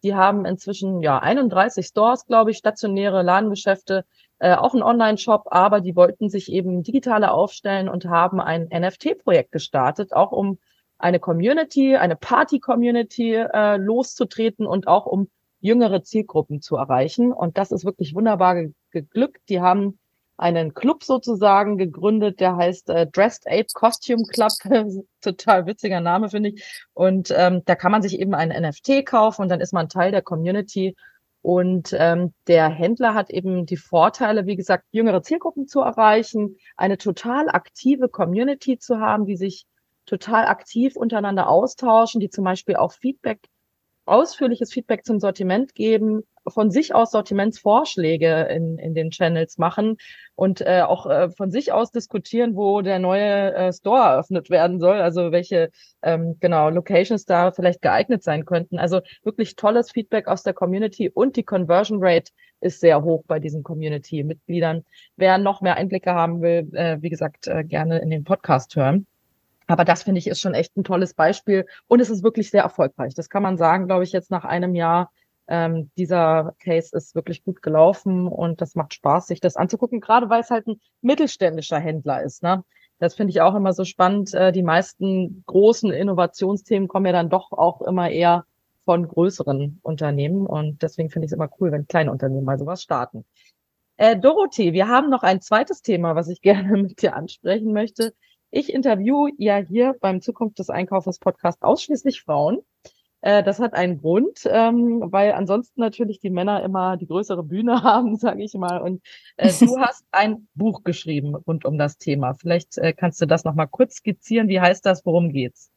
Die 0.03 0.15
haben 0.15 0.47
inzwischen 0.47 1.03
ja 1.03 1.19
31 1.19 1.87
Stores, 1.87 2.25
glaube 2.25 2.53
ich, 2.53 2.57
stationäre 2.57 3.23
Ladengeschäfte 3.23 4.07
äh, 4.41 4.55
auch 4.55 4.75
ein 4.75 4.83
Online-Shop, 4.83 5.45
aber 5.51 5.81
die 5.81 5.95
wollten 5.95 6.29
sich 6.29 6.51
eben 6.51 6.83
digitaler 6.83 7.33
aufstellen 7.33 7.89
und 7.89 8.07
haben 8.07 8.41
ein 8.41 8.69
NFT-Projekt 8.73 9.53
gestartet, 9.53 10.13
auch 10.13 10.33
um 10.33 10.59
eine 10.99 11.21
Community, 11.21 11.97
eine 11.97 12.17
Party-Community 12.17 13.35
äh, 13.35 13.77
loszutreten 13.77 14.67
und 14.67 14.89
auch 14.89 15.07
um 15.07 15.29
jüngere 15.61 16.03
Zielgruppen 16.03 16.61
zu 16.61 16.77
erreichen. 16.77 17.33
Und 17.33 17.59
das 17.59 17.71
ist 17.71 17.85
wirklich 17.85 18.15
wunderbar 18.15 18.55
ge 18.55 18.73
geglückt. 18.93 19.43
Die 19.49 19.61
haben 19.61 19.99
einen 20.37 20.75
Club 20.75 21.05
sozusagen 21.05 21.77
gegründet, 21.77 22.41
der 22.41 22.57
heißt 22.57 22.89
äh, 22.89 23.07
Dressed 23.07 23.47
Ape 23.47 23.67
Costume 23.75 24.25
Club. 24.25 24.53
Total 25.21 25.67
witziger 25.67 26.01
Name, 26.01 26.31
finde 26.31 26.51
ich. 26.51 26.85
Und 26.95 27.33
ähm, 27.37 27.63
da 27.67 27.75
kann 27.75 27.93
man 27.93 28.03
sich 28.03 28.19
eben 28.19 28.35
einen 28.35 28.69
NFT 28.69 29.05
kaufen 29.05 29.43
und 29.43 29.49
dann 29.51 29.61
ist 29.61 29.75
man 29.75 29.91
Teil 29.91 30.11
der 30.13 30.23
Community 30.23 30.97
und 31.43 31.95
ähm, 31.99 32.35
der 32.47 32.69
Händler 32.69 33.15
hat 33.15 33.31
eben 33.31 33.65
die 33.65 33.79
Vorteile, 33.79 34.47
wie 34.47 34.57
gesagt, 34.57 34.85
jüngere 34.91 35.23
Zielgruppen 35.23 35.67
zu 35.67 35.81
erreichen, 35.81 36.57
eine 36.77 36.99
total 36.99 37.49
aktive 37.49 38.09
Community 38.09 38.79
zu 38.79 39.01
haben, 39.01 39.25
die 39.25 39.37
sich 39.37 39.67
total 40.05 40.47
aktiv 40.47 40.97
untereinander 40.97 41.49
austauschen, 41.49 42.21
die 42.21 42.31
zum 42.31 42.45
Beispiel 42.45 42.77
auch 42.77 42.93
Feedback, 42.93 43.41
ausführliches 44.11 44.73
Feedback 44.73 45.05
zum 45.05 45.21
Sortiment 45.21 45.75
geben, 45.75 46.25
von 46.47 46.71
sich 46.71 46.95
aus 46.95 47.11
Sortimentsvorschläge 47.13 48.43
in, 48.51 48.79
in 48.79 48.95
den 48.95 49.11
Channels 49.11 49.59
machen 49.59 49.97
und 50.35 50.61
äh, 50.63 50.83
auch 50.83 51.07
äh, 51.07 51.31
von 51.31 51.51
sich 51.51 51.73
aus 51.73 51.93
diskutieren, 51.93 52.57
wo 52.57 52.81
der 52.81 52.99
neue 52.99 53.55
äh, 53.55 53.73
Store 53.73 54.01
eröffnet 54.01 54.51
werden 54.51 54.81
soll, 54.81 55.01
also 55.01 55.33
welche 55.33 55.71
ähm, 56.03 56.37
genau 56.41 56.71
Locations 56.71 57.25
da 57.25 57.53
vielleicht 57.53 57.83
geeignet 57.83 58.23
sein 58.23 58.45
könnten. 58.45 58.79
Also 58.79 59.01
wirklich 59.23 59.57
tolles 59.57 59.93
Feedback 59.93 60.29
aus 60.29 60.43
der 60.43 60.55
Community 60.55 61.11
und 61.11 61.37
die 61.37 61.45
Conversion 61.45 61.99
Rate 62.01 62.33
ist 62.61 62.81
sehr 62.81 63.03
hoch 63.03 63.25
bei 63.27 63.39
diesen 63.39 63.63
Community-Mitgliedern. 63.63 64.85
Wer 65.17 65.39
noch 65.39 65.61
mehr 65.61 65.77
Einblicke 65.77 66.15
haben 66.15 66.43
will, 66.43 66.69
äh, 66.75 66.99
wie 67.01 67.11
gesagt, 67.11 67.47
äh, 67.47 67.65
gerne 67.65 68.01
in 68.01 68.11
den 68.11 68.25
Podcast 68.25 68.77
hören. 68.77 69.07
Aber 69.71 69.85
das 69.85 70.03
finde 70.03 70.19
ich 70.19 70.27
ist 70.27 70.41
schon 70.41 70.55
echt 70.55 70.77
ein 70.77 70.85
tolles 70.85 71.15
Beispiel 71.15 71.65
und 71.87 72.01
es 72.01 72.11
ist 72.11 72.25
wirklich 72.25 72.51
sehr 72.51 72.63
erfolgreich. 72.63 73.15
Das 73.15 73.29
kann 73.29 73.43
man 73.43 73.57
sagen, 73.57 73.87
glaube 73.87 74.03
ich, 74.05 74.11
jetzt 74.13 74.31
nach 74.31 74.45
einem 74.45 74.75
Jahr 74.75 75.13
ähm, 75.47 75.91
dieser 75.97 76.55
Case 76.59 76.97
ist 76.97 77.15
wirklich 77.15 77.45
gut 77.45 77.63
gelaufen 77.63 78.27
und 78.27 78.61
das 78.61 78.75
macht 78.75 78.95
Spaß, 78.95 79.29
sich 79.29 79.41
das 79.41 79.57
anzugucken, 79.57 80.01
gerade 80.01 80.29
weil 80.29 80.41
es 80.41 80.51
halt 80.51 80.67
ein 80.67 80.81
mittelständischer 81.03 81.79
Händler 81.79 82.23
ist. 82.23 82.43
Ne? 82.43 82.65
Das 82.99 83.15
finde 83.15 83.31
ich 83.31 83.41
auch 83.41 83.55
immer 83.55 83.73
so 83.73 83.85
spannend. 83.85 84.35
Äh, 84.35 84.53
die 84.53 84.63
meisten 84.63 85.45
großen 85.47 85.93
Innovationsthemen 85.93 86.89
kommen 86.89 87.07
ja 87.07 87.13
dann 87.13 87.31
doch 87.31 87.53
auch 87.53 87.81
immer 87.83 88.11
eher 88.11 88.45
von 88.85 89.07
größeren 89.07 89.79
Unternehmen 89.83 90.47
und 90.47 90.83
deswegen 90.83 91.11
finde 91.11 91.27
ich 91.27 91.33
es 91.33 91.37
immer 91.37 91.51
cool, 91.61 91.71
wenn 91.71 91.87
kleine 91.87 92.11
Unternehmen 92.11 92.45
mal 92.45 92.59
sowas 92.59 92.83
starten. 92.83 93.25
Äh, 93.99 94.19
Dorothee, 94.19 94.73
wir 94.73 94.89
haben 94.89 95.11
noch 95.11 95.23
ein 95.23 95.41
zweites 95.41 95.83
Thema, 95.83 96.17
was 96.17 96.29
ich 96.29 96.41
gerne 96.43 96.83
mit 96.83 97.03
dir 97.03 97.15
ansprechen 97.15 97.73
möchte. 97.73 98.15
Ich 98.51 98.73
interview 98.73 99.29
ja 99.39 99.57
hier 99.57 99.95
beim 100.01 100.21
Zukunft 100.21 100.59
des 100.59 100.71
Einkaufes 100.71 101.19
Podcast 101.19 101.63
ausschließlich 101.63 102.23
Frauen. 102.23 102.59
Äh, 103.21 103.43
das 103.43 103.61
hat 103.61 103.75
einen 103.75 103.99
Grund, 104.01 104.41
ähm, 104.47 105.03
weil 105.13 105.33
ansonsten 105.33 105.81
natürlich 105.81 106.21
die 106.21 106.31
Männer 106.31 106.63
immer 106.65 106.97
die 106.97 107.07
größere 107.07 107.43
Bühne 107.43 107.83
haben, 107.83 108.17
sage 108.17 108.43
ich 108.43 108.55
mal. 108.55 108.81
Und 108.81 109.03
äh, 109.37 109.53
du 109.53 109.79
hast 109.81 110.05
ein 110.11 110.49
Buch 110.55 110.83
geschrieben 110.83 111.35
rund 111.35 111.65
um 111.65 111.79
das 111.79 111.99
Thema. 111.99 112.35
Vielleicht 112.35 112.79
äh, 112.79 112.93
kannst 112.93 113.21
du 113.21 113.27
das 113.27 113.45
noch 113.45 113.55
mal 113.55 113.67
kurz 113.67 113.97
skizzieren. 113.97 114.49
Wie 114.49 114.61
heißt 114.61 114.85
das? 114.85 115.05
Worum 115.05 115.31
geht's? 115.33 115.71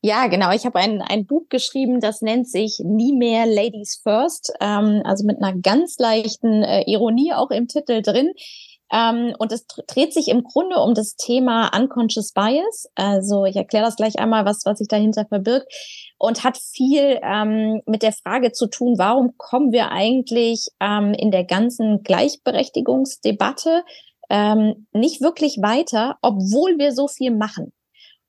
Ja, 0.00 0.28
genau. 0.28 0.52
Ich 0.52 0.64
habe 0.64 0.78
ein, 0.78 1.02
ein 1.02 1.26
Buch 1.26 1.48
geschrieben, 1.48 2.00
das 2.00 2.22
nennt 2.22 2.48
sich 2.48 2.80
Nie 2.84 3.12
mehr 3.12 3.46
Ladies 3.46 4.00
First, 4.02 4.52
ähm, 4.60 5.02
also 5.04 5.26
mit 5.26 5.42
einer 5.42 5.58
ganz 5.58 5.98
leichten 5.98 6.62
äh, 6.62 6.82
Ironie 6.82 7.32
auch 7.32 7.50
im 7.50 7.66
Titel 7.66 8.00
drin. 8.02 8.32
Ähm, 8.92 9.34
und 9.38 9.52
es 9.52 9.66
dreht 9.66 10.14
sich 10.14 10.28
im 10.28 10.42
Grunde 10.42 10.76
um 10.76 10.94
das 10.94 11.16
Thema 11.16 11.70
Unconscious 11.76 12.32
Bias. 12.32 12.88
Also 12.94 13.44
ich 13.44 13.56
erkläre 13.56 13.84
das 13.84 13.96
gleich 13.96 14.18
einmal, 14.18 14.44
was, 14.44 14.64
was 14.64 14.78
sich 14.78 14.88
dahinter 14.88 15.26
verbirgt. 15.26 15.72
Und 16.18 16.42
hat 16.42 16.58
viel 16.58 17.20
ähm, 17.22 17.82
mit 17.86 18.02
der 18.02 18.12
Frage 18.12 18.52
zu 18.52 18.66
tun, 18.66 18.94
warum 18.98 19.36
kommen 19.36 19.72
wir 19.72 19.90
eigentlich 19.90 20.68
ähm, 20.80 21.14
in 21.14 21.30
der 21.30 21.44
ganzen 21.44 22.02
Gleichberechtigungsdebatte 22.02 23.84
ähm, 24.30 24.86
nicht 24.92 25.20
wirklich 25.20 25.58
weiter, 25.62 26.16
obwohl 26.22 26.78
wir 26.78 26.92
so 26.92 27.08
viel 27.08 27.30
machen. 27.30 27.72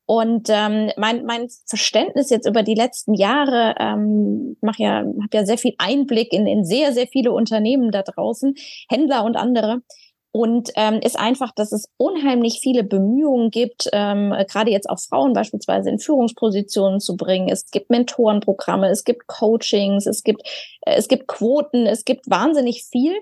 Und 0.05 0.49
ähm, 0.49 0.91
mein, 0.97 1.23
mein 1.25 1.49
Verständnis 1.67 2.31
jetzt 2.31 2.47
über 2.47 2.63
die 2.63 2.73
letzten 2.73 3.13
Jahre, 3.13 3.75
ähm, 3.79 4.57
mache 4.59 4.81
ja, 4.81 4.95
habe 4.97 5.29
ja 5.31 5.45
sehr 5.45 5.59
viel 5.59 5.75
Einblick 5.77 6.33
in, 6.33 6.47
in 6.47 6.65
sehr, 6.65 6.93
sehr 6.93 7.05
viele 7.05 7.31
Unternehmen 7.31 7.91
da 7.91 8.01
draußen, 8.01 8.55
Händler 8.89 9.23
und 9.23 9.37
andere, 9.37 9.83
und 10.31 10.69
ähm, 10.75 10.99
ist 11.01 11.17
einfach, 11.17 11.51
dass 11.53 11.71
es 11.71 11.89
unheimlich 11.97 12.59
viele 12.61 12.83
Bemühungen 12.83 13.49
gibt, 13.49 13.89
ähm, 13.93 14.33
gerade 14.47 14.71
jetzt 14.71 14.89
auch 14.89 14.99
Frauen 14.99 15.33
beispielsweise 15.33 15.89
in 15.89 15.99
Führungspositionen 15.99 16.99
zu 16.99 17.17
bringen. 17.17 17.49
Es 17.49 17.71
gibt 17.71 17.89
Mentorenprogramme, 17.89 18.89
es 18.89 19.03
gibt 19.03 19.27
Coachings, 19.27 20.05
es 20.05 20.23
gibt, 20.23 20.43
äh, 20.81 20.95
es 20.95 21.07
gibt 21.07 21.27
Quoten, 21.27 21.87
es 21.87 22.05
gibt 22.05 22.29
wahnsinnig 22.29 22.83
viel. 22.83 23.13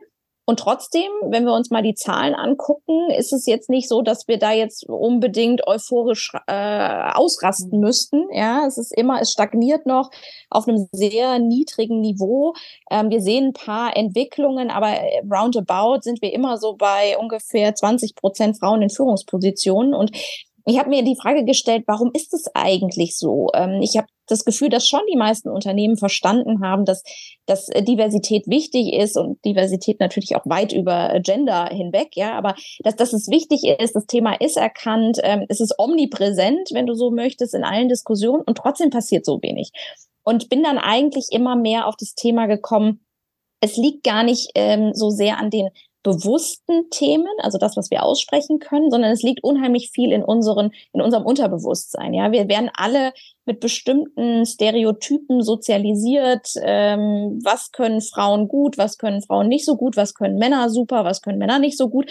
Und 0.50 0.62
trotzdem, 0.62 1.12
wenn 1.24 1.44
wir 1.44 1.52
uns 1.52 1.72
mal 1.72 1.84
die 1.84 1.94
Zahlen 1.94 2.34
angucken, 2.34 3.10
ist 3.12 3.34
es 3.34 3.46
jetzt 3.48 3.70
nicht 3.70 3.90
so, 3.90 4.02
dass 4.02 4.30
wir 4.30 4.40
da 4.40 4.54
jetzt 4.54 4.88
unbedingt 4.88 5.68
euphorisch 5.68 6.32
äh, 6.48 7.12
ausrasten 7.12 7.80
mhm. 7.80 7.80
müssten. 7.84 8.28
Ja, 8.32 8.66
es 8.66 8.78
ist 8.78 8.96
immer, 8.96 9.20
es 9.20 9.32
stagniert 9.32 9.86
noch 9.86 10.10
auf 10.50 10.66
einem 10.66 10.88
sehr 10.94 11.40
niedrigen 11.40 12.00
Niveau. 12.00 12.54
Ähm, 12.90 13.10
wir 13.10 13.20
sehen 13.20 13.48
ein 13.48 13.54
paar 13.54 13.98
Entwicklungen, 13.98 14.72
aber 14.72 14.92
äh, 14.92 15.22
roundabout 15.30 16.04
sind 16.04 16.22
wir 16.22 16.32
immer 16.32 16.58
so 16.58 16.78
bei 16.78 17.18
ungefähr 17.18 17.76
20 17.76 18.16
Prozent 18.16 18.58
Frauen 18.58 18.82
in 18.82 18.90
Führungspositionen. 18.90 19.94
Und 19.94 20.12
ich 20.70 20.78
habe 20.78 20.90
mir 20.90 21.02
die 21.02 21.16
Frage 21.16 21.46
gestellt, 21.46 21.86
warum 21.88 22.12
ist 22.14 22.34
es 22.34 22.54
eigentlich 22.54 23.18
so? 23.18 23.48
Ähm, 23.54 23.82
ich 23.82 23.96
habe 23.96 24.08
das 24.28 24.44
Gefühl, 24.44 24.68
dass 24.68 24.86
schon 24.86 25.00
die 25.10 25.16
meisten 25.16 25.50
Unternehmen 25.50 25.96
verstanden 25.96 26.62
haben, 26.62 26.84
dass, 26.84 27.04
dass 27.46 27.68
Diversität 27.68 28.48
wichtig 28.48 28.94
ist 28.94 29.16
und 29.16 29.44
Diversität 29.46 30.02
natürlich 30.02 30.36
auch 30.36 30.46
weit 30.46 30.74
über 30.74 31.22
Gender 31.22 31.70
hinweg, 31.72 32.10
ja, 32.16 32.34
aber 32.34 32.56
dass, 32.84 32.98
dass 32.98 33.14
es 33.14 33.30
wichtig 33.30 33.64
ist, 33.80 33.96
das 33.96 34.08
Thema 34.08 34.34
ist 34.34 34.58
erkannt, 34.58 35.20
ähm, 35.24 35.46
es 35.48 35.62
ist 35.62 35.74
omnipräsent, 35.78 36.70
wenn 36.74 36.86
du 36.86 36.96
so 36.96 37.12
möchtest, 37.12 37.56
in 37.56 37.64
allen 37.64 37.88
Diskussionen 37.88 38.44
und 38.46 38.58
trotzdem 38.58 38.90
passiert 38.90 39.26
so 39.26 39.42
wenig. 39.42 39.72
Und 40.24 40.50
bin 40.50 40.64
dann 40.64 40.78
eigentlich 40.78 41.28
immer 41.32 41.56
mehr 41.56 41.88
auf 41.88 41.96
das 41.98 42.14
Thema 42.14 42.48
gekommen, 42.48 43.06
es 43.62 43.78
liegt 43.78 44.04
gar 44.04 44.24
nicht 44.24 44.52
ähm, 44.56 44.92
so 44.94 45.10
sehr 45.10 45.38
an 45.38 45.50
den 45.50 45.70
bewussten 46.08 46.90
Themen, 46.90 47.28
also 47.40 47.58
das, 47.58 47.76
was 47.76 47.92
wir 47.92 48.04
aussprechen 48.04 48.60
können, 48.60 48.90
sondern 48.90 49.12
es 49.12 49.24
liegt 49.24 49.44
unheimlich 49.44 49.92
viel 49.92 50.14
in 50.14 50.24
unseren, 50.24 50.72
in 50.94 51.02
unserem 51.02 51.26
Unterbewusstsein. 51.26 52.14
Ja, 52.14 52.32
wir 52.32 52.48
werden 52.48 52.72
alle 52.74 53.12
mit 53.46 53.60
bestimmten 53.60 54.46
Stereotypen 54.46 55.42
sozialisiert. 55.42 56.54
Ähm, 56.62 57.40
was 57.44 57.72
können 57.72 58.02
Frauen 58.02 58.48
gut, 58.48 58.78
was 58.78 58.98
können 58.98 59.22
Frauen 59.22 59.50
nicht 59.50 59.66
so 59.66 59.76
gut, 59.76 59.98
was 59.98 60.14
können 60.14 60.38
Männer 60.38 60.70
super, 60.70 61.04
was 61.04 61.22
können 61.22 61.40
Männer 61.40 61.60
nicht 61.60 61.78
so 61.78 61.90
gut. 61.90 62.10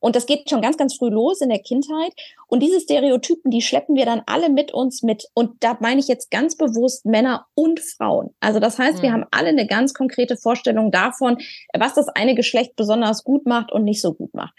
Und 0.00 0.16
das 0.16 0.26
geht 0.26 0.50
schon 0.50 0.62
ganz, 0.62 0.76
ganz 0.76 0.96
früh 0.96 1.10
los 1.10 1.40
in 1.40 1.50
der 1.50 1.60
Kindheit. 1.60 2.12
Und 2.48 2.62
diese 2.62 2.80
Stereotypen, 2.80 3.50
die 3.50 3.62
schleppen 3.62 3.94
wir 3.94 4.06
dann 4.06 4.22
alle 4.26 4.50
mit 4.50 4.72
uns 4.72 5.02
mit. 5.02 5.26
Und 5.34 5.62
da 5.62 5.76
meine 5.80 6.00
ich 6.00 6.08
jetzt 6.08 6.30
ganz 6.30 6.56
bewusst 6.56 7.06
Männer 7.06 7.46
und 7.54 7.80
Frauen. 7.80 8.34
Also 8.40 8.58
das 8.58 8.78
heißt, 8.78 8.98
mhm. 8.98 9.02
wir 9.02 9.12
haben 9.12 9.26
alle 9.30 9.48
eine 9.48 9.66
ganz 9.66 9.94
konkrete 9.94 10.36
Vorstellung 10.36 10.90
davon, 10.90 11.38
was 11.78 11.94
das 11.94 12.08
eine 12.08 12.34
Geschlecht 12.34 12.76
besonders 12.76 13.24
gut 13.24 13.46
macht 13.46 13.70
und 13.70 13.84
nicht 13.84 14.00
so 14.00 14.14
gut 14.14 14.34
macht. 14.34 14.54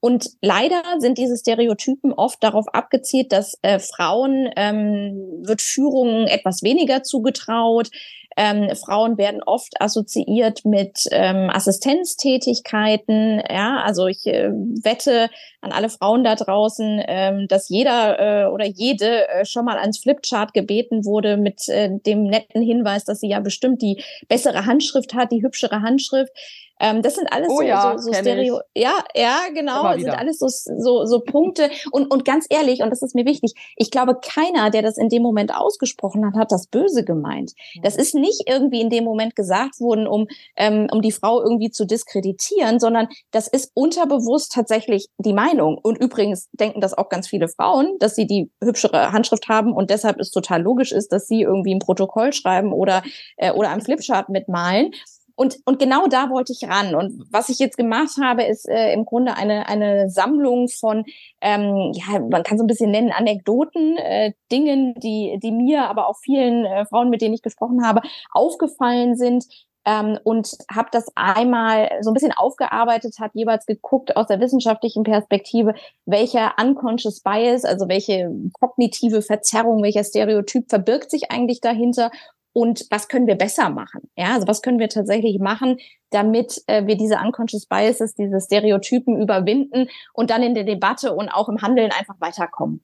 Und 0.00 0.30
leider 0.40 0.82
sind 0.98 1.18
diese 1.18 1.36
Stereotypen 1.36 2.12
oft 2.12 2.42
darauf 2.42 2.66
abgezielt, 2.72 3.32
dass 3.32 3.58
äh, 3.62 3.78
Frauen 3.78 4.50
ähm, 4.54 5.42
wird 5.42 5.62
Führung 5.62 6.26
etwas 6.26 6.62
weniger 6.62 7.02
zugetraut, 7.02 7.90
Ähm, 8.36 8.68
Frauen 8.76 9.16
werden 9.16 9.42
oft 9.42 9.80
assoziiert 9.80 10.64
mit 10.64 11.04
ähm, 11.10 11.50
Assistenztätigkeiten. 11.50 13.42
Ja, 13.50 13.78
also 13.82 14.06
ich 14.06 14.26
äh, 14.26 14.50
wette 14.50 15.30
an 15.62 15.72
alle 15.72 15.88
Frauen 15.88 16.22
da 16.22 16.34
draußen, 16.34 17.02
ähm, 17.06 17.46
dass 17.48 17.68
jeder 17.68 18.44
äh, 18.44 18.46
oder 18.48 18.66
jede 18.66 19.28
äh, 19.28 19.44
schon 19.44 19.64
mal 19.64 19.78
ans 19.78 19.98
Flipchart 19.98 20.52
gebeten 20.52 21.04
wurde 21.04 21.36
mit 21.36 21.68
äh, 21.68 21.90
dem 21.90 22.24
netten 22.24 22.62
Hinweis, 22.62 23.04
dass 23.04 23.20
sie 23.20 23.28
ja 23.28 23.40
bestimmt 23.40 23.80
die 23.80 24.02
bessere 24.28 24.66
Handschrift 24.66 25.14
hat, 25.14 25.32
die 25.32 25.42
hübschere 25.42 25.80
Handschrift. 25.80 26.32
Ähm, 26.80 27.02
das 27.02 27.14
sind 27.14 27.32
alles 27.32 27.48
oh, 27.50 27.58
so, 27.58 27.62
ja, 27.62 27.96
so, 27.98 28.12
so 28.12 28.12
Stereo. 28.12 28.60
Ich. 28.74 28.82
Ja, 28.82 28.98
ja, 29.14 29.38
genau. 29.54 29.84
Das 29.84 30.00
sind 30.00 30.10
alles 30.10 30.38
so, 30.38 30.48
so, 30.48 31.06
so 31.06 31.20
Punkte. 31.20 31.70
Und, 31.90 32.10
und 32.10 32.24
ganz 32.24 32.46
ehrlich, 32.50 32.82
und 32.82 32.90
das 32.90 33.02
ist 33.02 33.14
mir 33.14 33.24
wichtig, 33.24 33.54
ich 33.76 33.90
glaube, 33.90 34.18
keiner, 34.20 34.70
der 34.70 34.82
das 34.82 34.98
in 34.98 35.08
dem 35.08 35.22
Moment 35.22 35.54
ausgesprochen 35.54 36.26
hat, 36.26 36.34
hat 36.34 36.52
das 36.52 36.66
böse 36.66 37.04
gemeint. 37.04 37.52
Das 37.82 37.96
ist 37.96 38.14
nicht 38.14 38.42
irgendwie 38.46 38.80
in 38.80 38.90
dem 38.90 39.04
Moment 39.04 39.36
gesagt 39.36 39.80
worden, 39.80 40.06
um, 40.06 40.26
ähm, 40.56 40.88
um 40.90 41.02
die 41.02 41.12
Frau 41.12 41.42
irgendwie 41.42 41.70
zu 41.70 41.86
diskreditieren, 41.86 42.78
sondern 42.78 43.08
das 43.30 43.48
ist 43.48 43.70
unterbewusst 43.74 44.52
tatsächlich 44.52 45.08
die 45.18 45.32
Meinung. 45.32 45.78
Und 45.78 45.96
übrigens 45.96 46.48
denken 46.52 46.80
das 46.80 46.96
auch 46.96 47.08
ganz 47.08 47.28
viele 47.28 47.48
Frauen, 47.48 47.96
dass 48.00 48.14
sie 48.14 48.26
die 48.26 48.50
hübschere 48.62 49.12
Handschrift 49.12 49.48
haben 49.48 49.72
und 49.72 49.90
deshalb 49.90 50.20
es 50.20 50.30
total 50.30 50.62
logisch 50.62 50.92
ist, 50.92 51.12
dass 51.12 51.26
sie 51.26 51.42
irgendwie 51.42 51.74
ein 51.74 51.78
Protokoll 51.78 52.32
schreiben 52.32 52.72
oder, 52.72 53.02
äh, 53.36 53.52
oder 53.52 53.70
am 53.70 53.80
Flipchart 53.80 54.28
mitmalen. 54.28 54.92
Und, 55.36 55.58
und 55.66 55.78
genau 55.78 56.06
da 56.06 56.30
wollte 56.30 56.52
ich 56.52 56.68
ran. 56.68 56.94
Und 56.94 57.26
was 57.30 57.48
ich 57.50 57.58
jetzt 57.58 57.76
gemacht 57.76 58.16
habe, 58.20 58.44
ist 58.44 58.68
äh, 58.68 58.92
im 58.92 59.04
Grunde 59.04 59.36
eine, 59.36 59.68
eine 59.68 60.08
Sammlung 60.08 60.68
von, 60.68 61.04
ähm, 61.40 61.92
ja, 61.94 62.18
man 62.20 62.42
kann 62.42 62.58
so 62.58 62.64
ein 62.64 62.66
bisschen 62.66 62.90
nennen, 62.90 63.12
Anekdoten, 63.12 63.98
äh, 63.98 64.32
Dingen, 64.50 64.94
die, 64.94 65.38
die 65.42 65.52
mir, 65.52 65.88
aber 65.88 66.08
auch 66.08 66.16
vielen 66.16 66.64
äh, 66.64 66.86
Frauen, 66.86 67.10
mit 67.10 67.20
denen 67.20 67.34
ich 67.34 67.42
gesprochen 67.42 67.86
habe, 67.86 68.00
aufgefallen 68.32 69.16
sind, 69.16 69.44
ähm, 69.86 70.18
und 70.24 70.50
habe 70.70 70.88
das 70.90 71.06
einmal 71.14 71.90
so 72.00 72.10
ein 72.10 72.14
bisschen 72.14 72.32
aufgearbeitet, 72.32 73.14
habe 73.20 73.38
jeweils 73.38 73.66
geguckt 73.66 74.16
aus 74.16 74.26
der 74.26 74.40
wissenschaftlichen 74.40 75.04
Perspektive, 75.04 75.74
welcher 76.04 76.54
unconscious 76.60 77.20
bias, 77.20 77.64
also 77.64 77.88
welche 77.88 78.30
kognitive 78.58 79.22
Verzerrung, 79.22 79.82
welcher 79.82 80.02
Stereotyp 80.02 80.68
verbirgt 80.68 81.10
sich 81.10 81.30
eigentlich 81.30 81.60
dahinter 81.60 82.10
und 82.56 82.86
was 82.88 83.08
können 83.08 83.26
wir 83.26 83.34
besser 83.34 83.68
machen? 83.68 84.08
Ja, 84.16 84.32
also 84.32 84.48
was 84.48 84.62
können 84.62 84.78
wir 84.78 84.88
tatsächlich 84.88 85.38
machen, 85.38 85.76
damit 86.08 86.62
äh, 86.68 86.86
wir 86.86 86.96
diese 86.96 87.16
unconscious 87.16 87.66
biases, 87.66 88.14
diese 88.14 88.40
Stereotypen 88.40 89.20
überwinden 89.20 89.90
und 90.14 90.30
dann 90.30 90.42
in 90.42 90.54
der 90.54 90.64
Debatte 90.64 91.12
und 91.12 91.28
auch 91.28 91.50
im 91.50 91.60
Handeln 91.60 91.92
einfach 91.92 92.14
weiterkommen. 92.18 92.82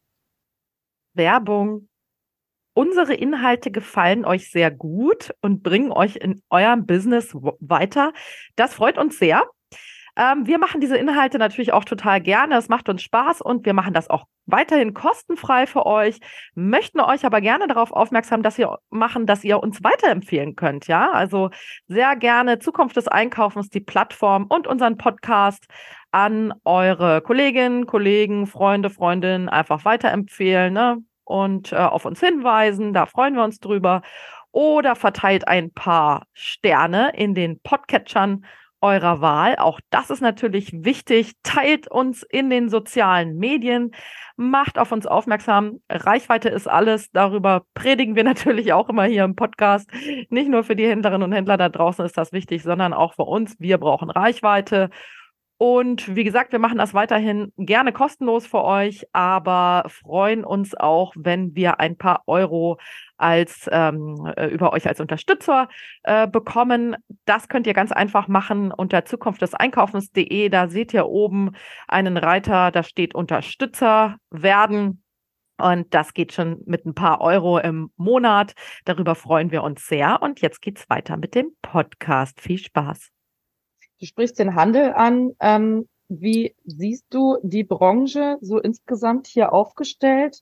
Werbung. 1.15 1.89
Unsere 2.75 3.15
Inhalte 3.15 3.71
gefallen 3.71 4.27
euch 4.27 4.51
sehr 4.51 4.71
gut 4.71 5.35
und 5.41 5.63
bringen 5.63 5.91
euch 5.91 6.17
in 6.17 6.43
eurem 6.51 6.85
Business 6.85 7.33
weiter. 7.33 8.13
Das 8.57 8.75
freut 8.75 8.99
uns 8.99 9.19
sehr. 9.19 9.43
Ähm, 10.17 10.47
wir 10.47 10.59
machen 10.59 10.81
diese 10.81 10.97
Inhalte 10.97 11.39
natürlich 11.39 11.73
auch 11.73 11.85
total 11.85 12.21
gerne. 12.21 12.57
Es 12.57 12.69
macht 12.69 12.89
uns 12.89 13.03
Spaß 13.03 13.41
und 13.41 13.65
wir 13.65 13.73
machen 13.73 13.95
das 13.95 14.11
auch 14.11 14.27
weiterhin 14.47 14.93
kostenfrei 14.93 15.67
für 15.67 15.87
euch, 15.87 16.19
möchten 16.55 17.01
euch 17.01 17.25
aber 17.25 17.41
gerne 17.41 17.67
darauf 17.67 17.93
aufmerksam, 17.93 18.43
dass 18.43 18.59
ihr 18.59 18.77
machen, 18.91 19.27
dass 19.27 19.45
ihr 19.45 19.63
uns 19.63 19.83
weiterempfehlen 19.83 20.57
könnt. 20.57 20.87
Ja, 20.87 21.11
also 21.13 21.51
sehr 21.89 22.17
gerne 22.17 22.59
Zukunft 22.59 22.97
des 22.97 23.09
Einkaufens, 23.09 23.71
die 23.71 23.81
Plattform 23.81 24.47
und 24.49 24.67
unseren 24.67 24.99
Podcast 24.99 25.67
an 26.11 26.53
eure 26.65 27.23
Kolleginnen, 27.23 27.87
Kollegen, 27.87 28.47
Freunde, 28.47 28.91
Freundinnen 28.91 29.49
einfach 29.49 29.85
weiterempfehlen 29.85 30.75
ne? 30.75 30.99
und 31.25 31.73
äh, 31.73 31.77
auf 31.77 32.05
uns 32.05 32.21
hinweisen. 32.21 32.93
Da 32.93 33.07
freuen 33.07 33.35
wir 33.35 33.45
uns 33.45 33.61
drüber. 33.61 34.03
Oder 34.51 34.97
verteilt 34.97 35.49
ein 35.49 35.73
paar 35.73 36.27
Sterne 36.35 37.13
in 37.17 37.35
den 37.35 37.61
Podcatchern 37.61 38.45
eurer 38.83 39.21
Wahl. 39.21 39.57
Auch 39.57 39.81
das 39.91 40.11
ist 40.11 40.21
natürlich 40.21 40.73
wichtig. 40.73 41.33
Teilt 41.43 41.89
uns 41.89 42.23
in 42.23 42.51
den 42.51 42.69
sozialen 42.69 43.37
Medien, 43.39 43.93
macht 44.37 44.79
auf 44.79 44.93
uns 44.93 45.07
aufmerksam. 45.07 45.81
Reichweite 45.89 46.49
ist 46.49 46.69
alles. 46.69 47.11
Darüber 47.13 47.65
predigen 47.75 48.17
wir 48.17 48.25
natürlich 48.25 48.73
auch 48.73 48.89
immer 48.89 49.05
hier 49.05 49.25
im 49.25 49.37
Podcast. 49.37 49.91
Nicht 50.29 50.51
nur 50.51 50.65
für 50.65 50.77
die 50.77 50.87
Händlerinnen 50.87 51.23
und 51.23 51.33
Händler 51.33 51.57
da 51.57 51.69
draußen 51.69 52.05
ist 52.05 52.19
das 52.19 52.33
wichtig, 52.33 52.63
sondern 52.63 52.93
auch 52.93 53.15
für 53.15 53.25
uns. 53.25 53.57
Wir 53.59 53.79
brauchen 53.79 54.11
Reichweite. 54.11 54.91
Und 55.59 56.17
wie 56.17 56.25
gesagt, 56.25 56.51
wir 56.51 56.59
machen 56.59 56.79
das 56.79 56.93
weiterhin 56.93 57.53
gerne 57.57 57.93
kostenlos 57.93 58.49
für 58.49 58.65
euch, 58.65 59.07
aber 59.13 59.85
freuen 59.87 60.45
uns 60.45 60.75
auch, 60.75 61.13
wenn 61.17 61.55
wir 61.55 61.79
ein 61.79 61.97
paar 61.97 62.25
Euro 62.27 62.79
als 63.23 63.69
ähm, 63.71 64.31
äh, 64.37 64.47
über 64.49 64.73
euch 64.73 64.87
als 64.87 65.01
Unterstützer 65.01 65.69
äh, 66.03 66.27
bekommen. 66.27 66.97
Das 67.25 67.49
könnt 67.49 67.67
ihr 67.67 67.75
ganz 67.75 67.93
einfach 67.93 68.29
machen 68.29 68.73
unter 68.73 69.05
Zukunft 69.05 69.41
des 69.43 69.55
Einkaufens.de. 69.55 70.49
Da 70.49 70.69
seht 70.69 70.93
ihr 70.93 71.07
oben 71.07 71.53
einen 71.89 72.17
Reiter, 72.17 72.71
da 72.71 72.83
steht 72.83 73.15
Unterstützer 73.15 74.17
werden. 74.31 75.03
Und 75.59 75.95
das 75.95 76.13
geht 76.15 76.33
schon 76.33 76.63
mit 76.67 76.85
ein 76.85 76.95
paar 76.95 77.21
Euro 77.21 77.59
im 77.59 77.93
Monat. 77.97 78.55
Darüber 78.85 79.15
freuen 79.15 79.53
wir 79.53 79.63
uns 79.63 79.87
sehr. 79.87 80.21
Und 80.21 80.41
jetzt 80.41 80.61
geht's 80.61 80.91
weiter 80.91 81.17
mit 81.17 81.37
dem 81.37 81.53
Podcast. 81.63 82.41
Viel 82.41 82.59
Spaß. 82.59 83.11
Du 84.01 84.07
sprichst 84.07 84.41
den 84.41 84.57
Handel 84.57 84.93
an. 84.95 85.31
Ähm, 85.41 85.89
wie 86.09 86.57
siehst 86.65 87.07
du 87.11 87.39
die 87.43 87.63
Branche 87.63 88.39
so 88.41 88.59
insgesamt 88.59 89.29
hier 89.29 89.53
aufgestellt? 89.53 90.41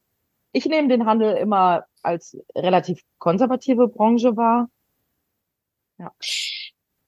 Ich 0.53 0.67
nehme 0.67 0.89
den 0.89 1.07
Handel 1.07 1.37
immer 1.37 1.85
als 2.03 2.37
relativ 2.55 3.01
konservative 3.19 3.89
Branche 3.89 4.37
wahr. 4.37 4.69
Ja. 5.99 6.13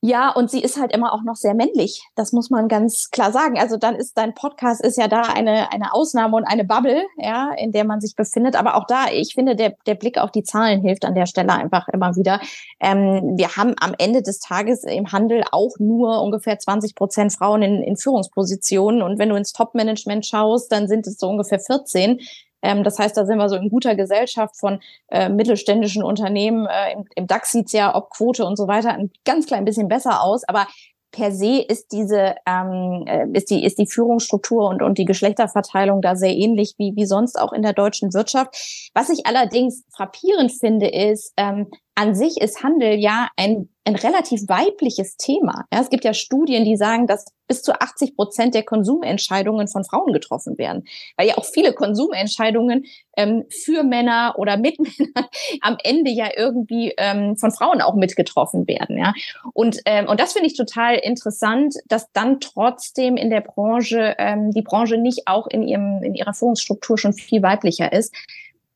Ja, 0.05 0.31
und 0.31 0.51
sie 0.51 0.61
ist 0.61 0.81
halt 0.81 0.93
immer 0.93 1.13
auch 1.13 1.23
noch 1.23 1.37
sehr 1.37 1.55
männlich. 1.55 2.03
Das 2.17 2.33
muss 2.33 2.51
man 2.51 2.67
ganz 2.67 3.11
klar 3.13 3.31
sagen. 3.31 3.57
Also 3.57 3.77
dann 3.77 3.95
ist 3.95 4.19
dein 4.19 4.35
Podcast 4.35 4.85
ist 4.85 4.99
ja 4.99 5.07
da 5.07 5.23
eine, 5.23 5.71
eine 5.73 5.95
Ausnahme 5.95 6.37
und 6.37 6.45
eine 6.45 6.65
Bubble, 6.65 7.05
ja, 7.19 7.53
in 7.57 7.71
der 7.71 7.85
man 7.85 8.01
sich 8.01 8.17
befindet. 8.17 8.57
Aber 8.57 8.75
auch 8.75 8.89
da, 8.89 9.07
ich 9.13 9.35
finde, 9.35 9.55
der, 9.55 9.77
der 9.87 9.95
Blick 9.95 10.19
auf 10.19 10.33
die 10.33 10.43
Zahlen 10.43 10.81
hilft 10.81 11.05
an 11.05 11.15
der 11.15 11.27
Stelle 11.27 11.53
einfach 11.53 11.87
immer 11.87 12.17
wieder. 12.17 12.41
Ähm, 12.81 13.35
wir 13.37 13.57
haben 13.57 13.77
am 13.79 13.95
Ende 13.97 14.23
des 14.23 14.41
Tages 14.41 14.83
im 14.83 15.13
Handel 15.13 15.45
auch 15.53 15.79
nur 15.79 16.21
ungefähr 16.21 16.59
20 16.59 16.97
Prozent 16.97 17.33
Frauen 17.33 17.63
in, 17.63 17.85
in 17.85 17.97
Führungspositionen. 17.97 19.03
Und 19.03 19.21
wenn 19.21 19.29
du 19.29 19.37
ins 19.37 19.53
Top-Management 19.53 20.27
schaust, 20.27 20.73
dann 20.73 20.89
sind 20.89 21.07
es 21.07 21.17
so 21.17 21.29
ungefähr 21.29 21.61
14. 21.61 22.19
Ähm, 22.63 22.85
das 22.85 22.99
heißt, 22.99 23.17
da 23.17 23.27
sind 23.27 23.39
wir 23.39 23.49
so 23.49 23.57
in 23.57 23.69
guter 23.69 23.95
Gesellschaft 23.95 24.57
von 24.59 24.81
äh, 25.09 25.29
mittelständischen 25.29 26.03
Unternehmen. 26.03 26.67
Äh, 26.67 26.95
im, 26.95 27.05
Im 27.15 27.27
DAX 27.27 27.53
sieht's 27.53 27.73
ja 27.73 27.95
ob 27.95 28.11
Quote 28.11 28.45
und 28.45 28.57
so 28.57 28.69
weiter 28.69 28.91
ein 28.91 29.11
ganz 29.25 29.47
klein 29.47 29.65
bisschen 29.65 29.89
besser 29.89 30.23
aus, 30.23 30.45
aber 30.49 30.67
per 31.13 31.31
se 31.31 31.61
ist 31.61 31.93
diese 31.93 32.37
ähm, 32.47 33.05
äh, 33.07 33.27
ist 33.35 33.51
die 33.51 33.65
ist 33.65 33.79
die 33.79 33.87
Führungsstruktur 33.87 34.69
und 34.69 34.83
und 34.83 34.97
die 34.97 35.05
Geschlechterverteilung 35.05 36.01
da 36.01 36.17
sehr 36.17 36.35
ähnlich 36.35 36.75
wie 36.79 36.93
wie 36.97 37.05
sonst 37.05 37.39
auch 37.39 37.53
in 37.53 37.63
der 37.63 37.75
deutschen 37.75 38.15
Wirtschaft. 38.15 38.91
Was 38.95 39.11
ich 39.11 39.27
allerdings 39.27 39.85
frappierend 39.95 40.53
finde, 40.53 40.89
ist 40.89 41.35
ähm, 41.37 41.69
an 41.95 42.15
sich 42.15 42.41
ist 42.41 42.63
Handel 42.63 42.95
ja 42.95 43.29
ein, 43.37 43.69
ein 43.85 43.97
relativ 43.97 44.49
weibliches 44.49 45.17
Thema. 45.17 45.67
Ja, 45.73 45.81
es 45.81 45.91
gibt 45.91 46.05
ja 46.05 46.15
Studien, 46.15 46.65
die 46.65 46.77
sagen, 46.77 47.07
dass 47.07 47.27
bis 47.49 47.63
zu 47.63 47.79
80 47.79 48.17
Prozent 48.17 48.55
der 48.55 48.63
Konsumentscheidungen 48.63 49.69
von 49.69 49.85
Frauen 49.85 50.13
getroffen 50.13 50.57
werden, 50.57 50.85
weil 51.19 51.29
ja 51.29 51.37
auch 51.37 51.45
viele 51.45 51.75
Konsumentscheidungen 51.75 52.87
ähm, 53.17 53.45
für 53.51 53.83
Männer 53.83 54.37
oder 54.39 54.57
mit 54.57 54.79
Männern 54.99 55.29
am 55.61 55.77
Ende 55.85 56.11
ja 56.11 56.31
irgendwie 56.35 56.95
ähm, 56.97 57.37
von 57.37 57.53
Frauen 57.53 57.83
auch 57.83 57.95
mitgetroffen 57.95 58.67
werden. 58.67 58.97
Ja, 58.97 59.13
und 59.53 59.81
ähm, 59.85 60.09
und 60.09 60.19
das 60.19 60.33
finde 60.33 60.47
ich 60.47 60.57
total 60.57 60.95
interessant, 60.95 61.75
dass 61.87 62.11
dann 62.13 62.41
trotzdem 62.41 63.19
in 63.19 63.29
der 63.29 63.43
Branche 63.43 64.15
ähm, 64.19 64.51
die 64.53 64.63
Branche 64.63 64.97
nicht 64.97 65.27
auch 65.27 65.47
in 65.47 65.63
ihrem 65.63 66.03
in 66.03 66.15
ihrer 66.15 66.33
Führungsstruktur 66.33 66.97
schon 66.97 67.13
viel 67.13 67.43
weiblicher 67.43 67.93
ist. 67.93 68.15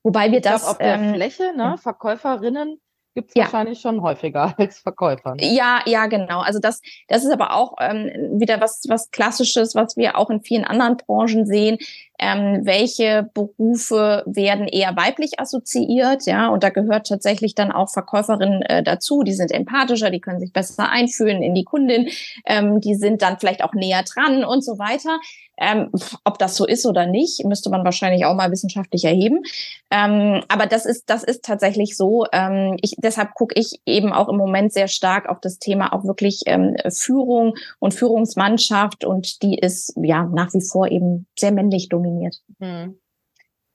Wobei 0.03 0.31
wir 0.31 0.39
ich 0.39 0.45
das 0.45 0.63
glaub, 0.63 0.73
auf 0.73 0.79
der 0.79 0.95
ähm, 0.95 1.15
Fläche, 1.15 1.53
ne, 1.57 1.77
Verkäuferinnen 1.79 2.79
gibt 3.17 3.31
es 3.31 3.35
ja. 3.35 3.45
wahrscheinlich 3.45 3.81
schon 3.81 4.03
häufiger 4.03 4.55
als 4.59 4.79
Verkäufer. 4.79 5.35
Ja, 5.41 5.81
ja, 5.87 6.07
genau. 6.07 6.41
Also 6.41 6.61
das, 6.61 6.83
das 7.09 7.25
ist 7.25 7.33
aber 7.33 7.57
auch 7.57 7.75
ähm, 7.81 8.39
wieder 8.39 8.61
was, 8.61 8.85
was 8.89 9.11
Klassisches, 9.11 9.75
was 9.75 9.97
wir 9.97 10.19
auch 10.19 10.31
in 10.31 10.43
vielen 10.43 10.65
anderen 10.65 10.99
Branchen 10.99 11.47
sehen. 11.47 11.79
Ähm, 12.19 12.61
welche 12.65 13.29
Berufe 13.35 14.23
werden 14.27 14.69
eher 14.69 14.97
weiblich 14.97 15.39
assoziiert, 15.39 16.25
ja, 16.25 16.49
und 16.49 16.63
da 16.63 16.71
gehört 16.71 17.09
tatsächlich 17.09 17.55
dann 17.55 17.71
auch 17.73 17.91
Verkäuferinnen 17.91 18.63
äh, 18.63 18.83
dazu, 18.83 19.23
die 19.23 19.35
sind 19.35 19.53
empathischer, 19.53 20.09
die 20.09 20.21
können 20.21 20.41
sich 20.41 20.51
besser 20.51 20.89
einfühlen 20.89 21.43
in 21.43 21.55
die 21.55 21.65
Kundin, 21.65 22.09
ähm, 22.47 22.81
die 22.81 22.95
sind 22.95 23.21
dann 23.21 23.39
vielleicht 23.39 23.63
auch 23.63 23.75
näher 23.75 24.03
dran 24.03 24.45
und 24.45 24.65
so 24.65 24.79
weiter. 24.79 25.19
Ähm, 25.59 25.91
ob 26.25 26.39
das 26.39 26.57
so 26.57 26.67
ist 26.67 26.85
oder 26.85 27.07
nicht, 27.07 27.45
müsste 27.45 27.71
man 27.71 27.85
wahrscheinlich 27.85 28.27
auch 28.27 28.35
mal 28.35 28.51
wissenschaftlich 28.51 29.05
erheben. 29.05 29.43
Ähm, 29.91 30.43
aber 30.49 30.67
das 30.67 30.85
ist, 30.85 31.09
das 31.09 31.25
ist 31.25 31.45
tatsächlich 31.45 31.97
so. 31.97 32.27
Ähm, 32.33 32.77
ich, 32.83 32.97
deshalb 33.07 33.35
gucke 33.35 33.59
ich 33.59 33.81
eben 33.87 34.12
auch 34.12 34.29
im 34.29 34.37
Moment 34.37 34.73
sehr 34.73 34.88
stark 34.88 35.29
auf 35.29 35.40
das 35.40 35.59
Thema 35.59 35.92
auch 35.92 36.05
wirklich 36.05 36.42
ähm, 36.47 36.77
Führung 36.90 37.55
und 37.79 37.95
Führungsmannschaft 37.95 39.05
und 39.05 39.42
die 39.42 39.59
ist 39.59 39.95
ja 40.03 40.25
nach 40.25 40.53
wie 40.53 40.61
vor 40.61 40.88
eben 40.90 41.27
sehr 41.38 41.53
männlich 41.53 41.88
dominiert. 41.88 42.42
Hm. 42.61 42.99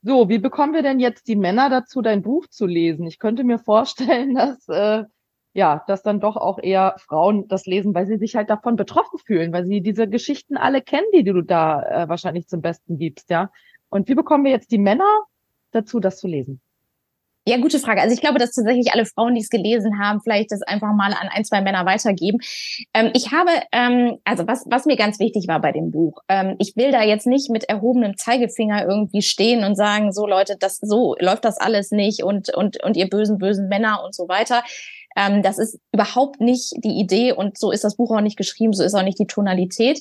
So, 0.03 0.29
wie 0.29 0.39
bekommen 0.39 0.73
wir 0.73 0.81
denn 0.81 0.99
jetzt 0.99 1.27
die 1.27 1.35
Männer 1.35 1.69
dazu, 1.69 2.01
dein 2.01 2.23
Buch 2.23 2.47
zu 2.47 2.65
lesen? 2.65 3.05
Ich 3.07 3.19
könnte 3.19 3.43
mir 3.43 3.59
vorstellen, 3.59 4.35
dass 4.35 4.67
äh, 4.67 5.05
ja, 5.53 5.83
dass 5.87 6.01
dann 6.03 6.19
doch 6.19 6.37
auch 6.37 6.59
eher 6.61 6.95
Frauen 6.97 7.47
das 7.47 7.65
lesen, 7.65 7.93
weil 7.93 8.07
sie 8.07 8.17
sich 8.17 8.35
halt 8.35 8.49
davon 8.49 8.75
betroffen 8.75 9.19
fühlen, 9.19 9.51
weil 9.51 9.65
sie 9.65 9.81
diese 9.81 10.07
Geschichten 10.07 10.57
alle 10.57 10.81
kennen, 10.81 11.07
die 11.13 11.23
du 11.23 11.41
da 11.41 11.83
äh, 11.83 12.09
wahrscheinlich 12.09 12.47
zum 12.47 12.61
Besten 12.61 12.97
gibst, 12.97 13.29
ja. 13.29 13.51
Und 13.89 14.07
wie 14.07 14.15
bekommen 14.15 14.45
wir 14.45 14.51
jetzt 14.51 14.71
die 14.71 14.77
Männer 14.77 15.09
dazu, 15.71 15.99
das 15.99 16.17
zu 16.17 16.27
lesen? 16.27 16.61
Ja, 17.47 17.57
gute 17.57 17.79
Frage. 17.79 18.01
Also 18.01 18.13
ich 18.13 18.21
glaube, 18.21 18.37
dass 18.37 18.51
tatsächlich 18.51 18.93
alle 18.93 19.05
Frauen, 19.05 19.33
die 19.33 19.41
es 19.41 19.49
gelesen 19.49 19.99
haben, 19.99 20.21
vielleicht 20.21 20.51
das 20.51 20.61
einfach 20.61 20.93
mal 20.93 21.11
an 21.11 21.27
ein, 21.27 21.43
zwei 21.43 21.61
Männer 21.61 21.87
weitergeben. 21.87 22.37
Ähm, 22.93 23.09
ich 23.15 23.31
habe, 23.31 23.49
ähm, 23.71 24.19
also 24.25 24.47
was, 24.47 24.65
was 24.69 24.85
mir 24.85 24.95
ganz 24.95 25.19
wichtig 25.19 25.47
war 25.47 25.59
bei 25.59 25.71
dem 25.71 25.89
Buch, 25.89 26.21
ähm, 26.29 26.55
ich 26.59 26.75
will 26.75 26.91
da 26.91 27.01
jetzt 27.01 27.25
nicht 27.25 27.49
mit 27.49 27.63
erhobenem 27.63 28.15
Zeigefinger 28.15 28.85
irgendwie 28.85 29.23
stehen 29.23 29.63
und 29.63 29.75
sagen, 29.75 30.11
so 30.11 30.27
Leute, 30.27 30.55
das 30.59 30.77
so 30.77 31.15
läuft 31.19 31.43
das 31.43 31.57
alles 31.57 31.89
nicht 31.89 32.23
und 32.23 32.53
und 32.53 32.83
und 32.83 32.95
ihr 32.95 33.09
bösen 33.09 33.39
bösen 33.39 33.69
Männer 33.69 34.03
und 34.05 34.13
so 34.13 34.27
weiter. 34.27 34.63
Ähm, 35.15 35.41
das 35.41 35.57
ist 35.57 35.79
überhaupt 35.91 36.41
nicht 36.41 36.73
die 36.83 36.99
Idee 36.99 37.33
und 37.33 37.57
so 37.57 37.71
ist 37.71 37.83
das 37.83 37.95
Buch 37.95 38.15
auch 38.15 38.21
nicht 38.21 38.37
geschrieben, 38.37 38.73
so 38.73 38.83
ist 38.83 38.93
auch 38.93 39.03
nicht 39.03 39.19
die 39.19 39.27
Tonalität. 39.27 39.99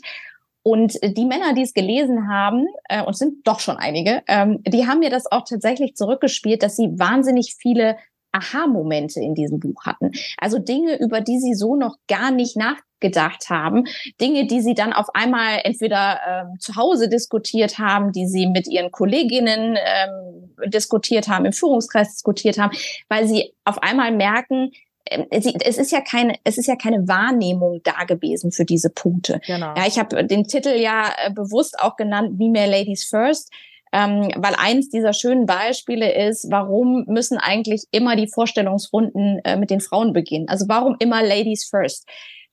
Und 0.62 0.98
die 1.02 1.24
Männer, 1.24 1.54
die 1.54 1.62
es 1.62 1.72
gelesen 1.72 2.28
haben, 2.28 2.66
äh, 2.88 3.02
und 3.02 3.16
sind 3.16 3.46
doch 3.46 3.60
schon 3.60 3.76
einige, 3.76 4.22
ähm, 4.28 4.62
die 4.64 4.86
haben 4.86 5.00
mir 5.00 5.10
das 5.10 5.30
auch 5.30 5.44
tatsächlich 5.48 5.94
zurückgespielt, 5.94 6.62
dass 6.62 6.76
sie 6.76 6.98
wahnsinnig 6.98 7.56
viele 7.58 7.96
Aha-Momente 8.32 9.20
in 9.20 9.34
diesem 9.34 9.58
Buch 9.58 9.84
hatten. 9.84 10.12
Also 10.38 10.58
Dinge, 10.58 11.00
über 11.00 11.20
die 11.20 11.38
sie 11.38 11.54
so 11.54 11.76
noch 11.76 11.96
gar 12.08 12.30
nicht 12.30 12.56
nachgedacht 12.56 13.48
haben. 13.48 13.86
Dinge, 14.20 14.46
die 14.46 14.60
sie 14.60 14.74
dann 14.74 14.92
auf 14.92 15.08
einmal 15.14 15.60
entweder 15.64 16.20
ähm, 16.28 16.60
zu 16.60 16.76
Hause 16.76 17.08
diskutiert 17.08 17.78
haben, 17.78 18.12
die 18.12 18.26
sie 18.26 18.46
mit 18.46 18.68
ihren 18.68 18.90
Kolleginnen 18.92 19.76
ähm, 19.76 20.70
diskutiert 20.70 21.28
haben, 21.28 21.44
im 21.44 21.52
Führungskreis 21.52 22.12
diskutiert 22.12 22.58
haben, 22.58 22.76
weil 23.08 23.26
sie 23.26 23.54
auf 23.64 23.82
einmal 23.82 24.12
merken, 24.12 24.70
ähm, 25.06 25.26
es 25.30 25.78
ist 25.78 25.92
ja 25.92 26.00
keine, 26.00 26.34
es 26.44 26.58
ist 26.58 26.66
ja 26.66 26.76
keine 26.76 27.08
Wahrnehmung 27.08 27.80
da 27.84 28.04
gewesen 28.04 28.52
für 28.52 28.64
diese 28.64 28.90
Punkte. 28.90 29.40
Genau. 29.46 29.74
Ja, 29.76 29.86
ich 29.86 29.98
habe 29.98 30.24
den 30.26 30.44
Titel 30.44 30.70
ja 30.70 31.10
äh, 31.24 31.32
bewusst 31.32 31.78
auch 31.80 31.96
genannt, 31.96 32.38
wie 32.38 32.50
mehr 32.50 32.66
Ladies 32.66 33.04
First, 33.04 33.50
ähm, 33.92 34.30
weil 34.36 34.54
eins 34.56 34.88
dieser 34.88 35.12
schönen 35.12 35.46
Beispiele 35.46 36.28
ist, 36.28 36.50
warum 36.50 37.04
müssen 37.08 37.38
eigentlich 37.38 37.84
immer 37.90 38.14
die 38.16 38.28
Vorstellungsrunden 38.28 39.40
äh, 39.44 39.56
mit 39.56 39.70
den 39.70 39.80
Frauen 39.80 40.12
beginnen? 40.12 40.48
Also 40.48 40.66
warum 40.68 40.96
immer 41.00 41.22
Ladies 41.22 41.64
First? 41.64 42.06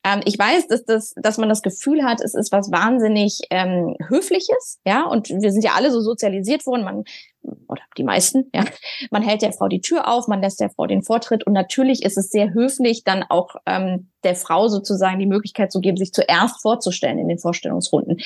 Ähm, 0.04 0.22
ich 0.26 0.38
weiß, 0.40 0.68
dass, 0.68 0.86
das, 0.86 1.14
dass 1.22 1.38
man 1.38 1.50
das 1.50 1.62
Gefühl 1.62 2.04
hat, 2.04 2.22
es 2.22 2.34
ist 2.34 2.52
was 2.52 2.72
wahnsinnig 2.72 3.42
ähm, 3.50 3.96
Höfliches, 4.08 4.80
ja, 4.86 5.06
und 5.06 5.30
wir 5.30 5.52
sind 5.52 5.64
ja 5.64 5.72
alle 5.76 5.92
so 5.92 6.02
sozialisiert 6.02 6.66
worden, 6.66 6.84
man, 6.84 7.04
oder 7.68 7.82
die 7.98 8.04
meisten, 8.04 8.50
ja, 8.54 8.64
man 9.12 9.22
hält 9.22 9.42
der 9.42 9.54
Frau 9.54 9.68
die 9.68 9.82
Tür 9.82 10.08
auf, 10.08 10.28
man 10.28 10.42
lässt 10.42 10.60
der 10.60 10.70
Frau 10.70 10.86
den 10.86 11.04
Vortritt 11.04 11.46
und 11.46 11.54
natürlich 11.54 12.04
ist 12.04 12.18
es 12.18 12.30
sehr 12.30 12.54
höflich, 12.54 13.04
dann 13.04 13.24
auch 13.24 13.56
ähm, 13.66 14.10
der 14.24 14.36
Frau 14.36 14.68
sozusagen 14.68 15.20
die 15.20 15.26
Möglichkeit 15.26 15.72
zu 15.72 15.80
geben, 15.80 15.98
sich 15.98 16.14
zuerst 16.14 16.62
vorzustellen 16.62 17.20
in 17.20 17.28
den 17.28 17.40
Vorstellungsrunden. 17.40 18.18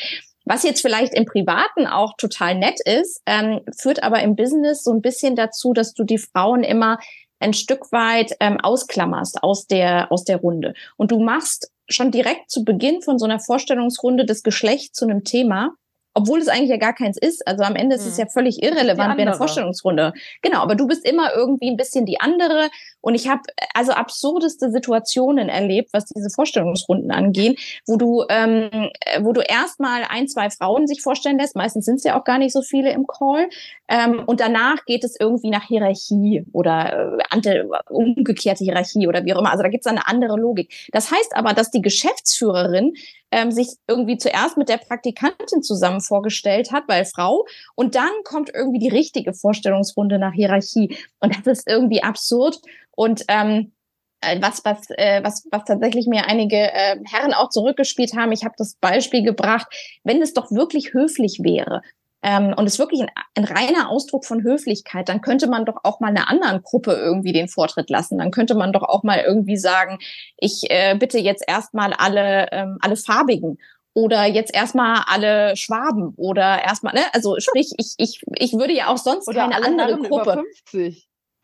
Was 0.46 0.64
jetzt 0.64 0.82
vielleicht 0.82 1.14
im 1.14 1.26
Privaten 1.26 1.86
auch 1.86 2.16
total 2.18 2.56
nett 2.56 2.80
ist, 2.84 3.22
ähm, 3.26 3.62
führt 3.78 4.04
aber 4.04 4.22
im 4.22 4.36
Business 4.36 4.84
so 4.84 4.92
ein 4.92 5.02
bisschen 5.02 5.36
dazu, 5.36 5.74
dass 5.74 5.94
du 5.94 6.04
die 6.04 6.18
Frauen 6.18 6.64
immer 6.64 6.98
ein 7.40 7.54
Stück 7.54 7.92
weit 7.92 8.36
ähm, 8.40 8.60
ausklammerst 8.60 9.44
aus 9.44 9.68
der, 9.68 10.12
aus 10.12 10.24
der 10.24 10.38
Runde. 10.38 10.74
Und 10.98 11.12
du 11.12 11.20
machst 11.20 11.72
schon 11.90 12.12
direkt 12.12 12.50
zu 12.50 12.64
Beginn 12.64 13.02
von 13.02 13.20
so 13.20 13.26
einer 13.26 13.40
Vorstellungsrunde 13.40 14.26
das 14.26 14.44
Geschlecht 14.44 14.96
zu 14.96 15.06
einem 15.06 15.24
Thema, 15.24 15.72
obwohl 16.14 16.40
es 16.40 16.48
eigentlich 16.48 16.70
ja 16.70 16.78
gar 16.78 16.94
keins 16.94 17.18
ist. 17.18 17.48
Also 17.48 17.64
am 17.64 17.76
Ende 17.76 17.96
ist 17.96 18.06
es 18.06 18.18
hm. 18.18 18.26
ja 18.26 18.32
völlig 18.32 18.62
irrelevant 18.62 19.18
wie 19.18 19.22
eine 19.22 19.34
Vorstellungsrunde. 19.34 20.14
Genau, 20.42 20.60
aber 20.60 20.76
du 20.76 20.88
bist 20.88 21.06
immer 21.06 21.34
irgendwie 21.34 21.70
ein 21.70 21.78
bisschen 21.78 22.06
die 22.06 22.20
andere. 22.20 22.70
Und 23.00 23.16
ich 23.16 23.28
habe 23.28 23.42
also 23.74 23.94
absurdeste 23.94 24.72
Situationen 24.72 25.50
erlebt, 25.50 25.92
was 25.94 26.06
diese 26.06 26.30
Vorstellungsrunden 26.30 27.12
angehen, 27.12 27.56
wo 27.88 27.98
du, 27.98 28.26
ähm, 28.30 28.90
wo 29.22 29.34
du 29.34 29.42
erstmal 29.42 30.04
ein, 30.10 30.28
zwei 30.28 30.50
Frauen 30.50 30.88
sich 30.88 31.02
vorstellen 31.02 31.40
lässt. 31.40 31.56
Meistens 31.56 31.86
sind 31.86 31.96
es 31.96 32.04
ja 32.04 32.20
auch 32.20 32.24
gar 32.24 32.38
nicht 32.38 32.54
so 32.54 32.62
viele 32.62 32.92
im 32.92 33.08
Call. 33.08 33.50
Ähm, 33.92 34.24
und 34.26 34.40
danach 34.40 34.86
geht 34.86 35.04
es 35.04 35.20
irgendwie 35.20 35.50
nach 35.50 35.68
Hierarchie 35.68 36.46
oder 36.54 37.20
äh, 37.20 37.64
umgekehrte 37.90 38.64
Hierarchie 38.64 39.06
oder 39.06 39.26
wie 39.26 39.34
auch 39.34 39.40
immer. 39.40 39.52
Also 39.52 39.64
da 39.64 39.70
gibt 39.70 39.86
es 39.86 39.92
eine 39.92 40.08
andere 40.08 40.40
Logik. 40.40 40.74
Das 40.94 41.12
heißt 41.12 41.36
aber, 41.36 41.54
dass 41.54 41.72
die 41.72 41.82
Geschäftsführerin 41.82 42.94
ähm, 43.32 43.52
sich 43.52 43.68
irgendwie 43.88 44.18
zuerst 44.18 44.56
mit 44.56 44.70
der 44.70 44.78
Praktikantin 44.78 45.62
zusammen 45.62 46.00
vorgestellt 46.00 46.72
hat, 46.72 46.86
weil 46.88 47.04
Frau, 47.04 47.46
und 47.76 47.96
dann 47.96 48.12
kommt 48.24 48.50
irgendwie 48.54 48.80
die 48.80 48.88
richtige 48.88 49.34
Vorstellungsrunde 49.34 50.20
nach 50.20 50.34
Hierarchie. 50.34 50.96
Und 51.20 51.36
das 51.36 51.60
ist 51.60 51.68
irgendwie 51.68 52.02
absurd. 52.02 52.62
Und 52.92 53.26
ähm, 53.28 53.74
äh, 54.22 54.42
was, 54.42 54.64
was, 54.64 54.90
äh, 54.92 55.22
was, 55.22 55.46
was 55.52 55.66
tatsächlich 55.66 56.08
mir 56.08 56.28
einige 56.28 56.56
äh, 56.56 56.98
Herren 57.04 57.34
auch 57.34 57.50
zurückgespielt 57.50 58.16
haben. 58.16 58.32
Ich 58.32 58.46
habe 58.46 58.56
das 58.58 58.76
Beispiel 58.76 59.24
gebracht, 59.24 59.68
wenn 60.06 60.22
es 60.22 60.34
doch 60.34 60.50
wirklich 60.50 60.94
höflich 60.94 61.40
wäre, 61.44 61.82
ähm, 62.24 62.54
und 62.56 62.66
es 62.66 62.80
wirklich 62.80 63.02
ein, 63.02 63.10
ein 63.36 63.46
reiner 63.46 63.90
Ausdruck 63.90 64.26
von 64.26 64.44
Höflichkeit, 64.44 65.10
dann 65.10 65.22
könnte 65.22 65.48
man 65.48 65.66
doch 65.66 65.78
auch 65.84 66.00
mal 66.00 66.10
einer 66.10 66.30
anderen 66.30 66.62
Gruppe 66.62 66.94
irgendwie 66.94 67.34
den 67.34 67.48
Vortritt 67.48 67.90
lassen. 67.90 68.18
Dann 68.18 68.32
könnte 68.32 68.56
man 68.56 68.74
doch 68.74 68.84
auch 68.84 69.04
mal 69.04 69.24
irgendwie 69.26 69.58
sagen, 69.58 70.00
ich 70.38 70.70
äh, 70.70 70.96
bitte 70.98 71.18
jetzt 71.18 71.44
erstmal 71.48 71.94
alle, 71.94 72.48
ähm, 72.52 72.78
alle 72.82 72.96
Farbigen 72.96 73.58
oder 73.94 74.26
jetzt 74.26 74.54
erstmal 74.54 75.04
alle 75.08 75.56
Schwaben 75.58 76.14
oder 76.16 76.64
erstmal, 76.64 76.94
ne? 76.94 77.04
Also 77.14 77.40
sprich, 77.40 77.74
ich, 77.78 77.94
ich, 77.98 78.22
ich 78.36 78.54
würde 78.54 78.74
ja 78.74 78.88
auch 78.88 78.98
sonst 78.98 79.28
oder 79.28 79.50
keine 79.50 79.66
andere 79.66 79.98
Gruppe. 79.98 80.44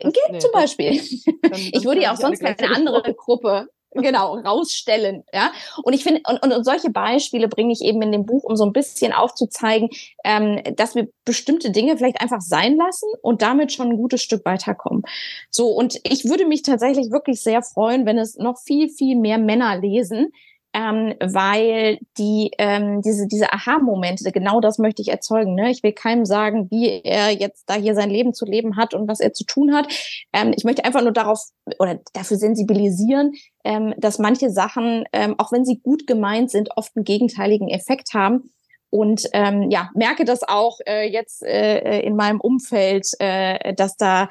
Geht 0.00 0.16
nee, 0.30 0.38
zum 0.38 0.52
Beispiel. 0.52 1.00
Dann, 1.26 1.50
dann 1.50 1.60
ich 1.60 1.84
würde 1.84 2.02
ja 2.02 2.12
auch 2.12 2.16
sonst 2.16 2.40
keine 2.40 2.74
andere 2.74 3.14
Gruppe 3.14 3.68
genau 3.92 4.34
rausstellen 4.38 5.24
ja. 5.32 5.52
Und 5.82 5.92
ich 5.92 6.02
finde 6.02 6.22
und, 6.28 6.42
und, 6.42 6.64
solche 6.64 6.90
Beispiele 6.90 7.48
bringe 7.48 7.72
ich 7.72 7.82
eben 7.82 8.02
in 8.02 8.12
dem 8.12 8.26
Buch 8.26 8.44
um 8.44 8.56
so 8.56 8.64
ein 8.64 8.72
bisschen 8.72 9.12
aufzuzeigen 9.12 9.88
ähm, 10.24 10.60
dass 10.76 10.94
wir 10.94 11.08
bestimmte 11.24 11.70
Dinge 11.70 11.96
vielleicht 11.96 12.20
einfach 12.20 12.40
sein 12.40 12.76
lassen 12.76 13.08
und 13.22 13.42
damit 13.42 13.72
schon 13.72 13.90
ein 13.90 13.96
gutes 13.96 14.22
Stück 14.22 14.44
weiterkommen. 14.44 15.02
So 15.50 15.68
und 15.68 16.00
ich 16.04 16.24
würde 16.24 16.46
mich 16.46 16.62
tatsächlich 16.62 17.10
wirklich 17.10 17.42
sehr 17.42 17.62
freuen 17.62 18.06
wenn 18.06 18.18
es 18.18 18.36
noch 18.36 18.58
viel 18.58 18.88
viel 18.88 19.16
mehr 19.16 19.38
Männer 19.38 19.78
lesen 19.78 20.32
ähm, 20.78 21.14
weil 21.20 21.98
die 22.18 22.52
ähm, 22.58 23.02
diese 23.02 23.26
diese 23.26 23.52
Aha-Momente, 23.52 24.30
genau 24.30 24.60
das 24.60 24.78
möchte 24.78 25.02
ich 25.02 25.08
erzeugen. 25.08 25.56
Ne? 25.56 25.70
Ich 25.70 25.82
will 25.82 25.92
keinem 25.92 26.24
sagen, 26.24 26.70
wie 26.70 27.02
er 27.02 27.32
jetzt 27.32 27.64
da 27.66 27.74
hier 27.74 27.96
sein 27.96 28.10
Leben 28.10 28.32
zu 28.32 28.44
leben 28.44 28.76
hat 28.76 28.94
und 28.94 29.08
was 29.08 29.18
er 29.18 29.32
zu 29.32 29.44
tun 29.44 29.74
hat. 29.74 29.88
Ähm, 30.32 30.52
ich 30.56 30.62
möchte 30.62 30.84
einfach 30.84 31.02
nur 31.02 31.12
darauf 31.12 31.40
oder 31.80 31.98
dafür 32.12 32.36
sensibilisieren, 32.36 33.32
ähm, 33.64 33.92
dass 33.98 34.20
manche 34.20 34.50
Sachen, 34.50 35.04
ähm, 35.12 35.34
auch 35.38 35.50
wenn 35.50 35.64
sie 35.64 35.80
gut 35.80 36.06
gemeint 36.06 36.52
sind, 36.52 36.70
oft 36.76 36.92
einen 36.94 37.04
gegenteiligen 37.04 37.68
Effekt 37.68 38.14
haben. 38.14 38.52
Und 38.90 39.28
ähm, 39.32 39.70
ja, 39.70 39.90
merke 39.94 40.24
das 40.24 40.44
auch 40.44 40.78
äh, 40.86 41.10
jetzt 41.10 41.42
äh, 41.42 42.00
in 42.00 42.14
meinem 42.14 42.40
Umfeld, 42.40 43.06
äh, 43.18 43.74
dass 43.74 43.96
da, 43.96 44.30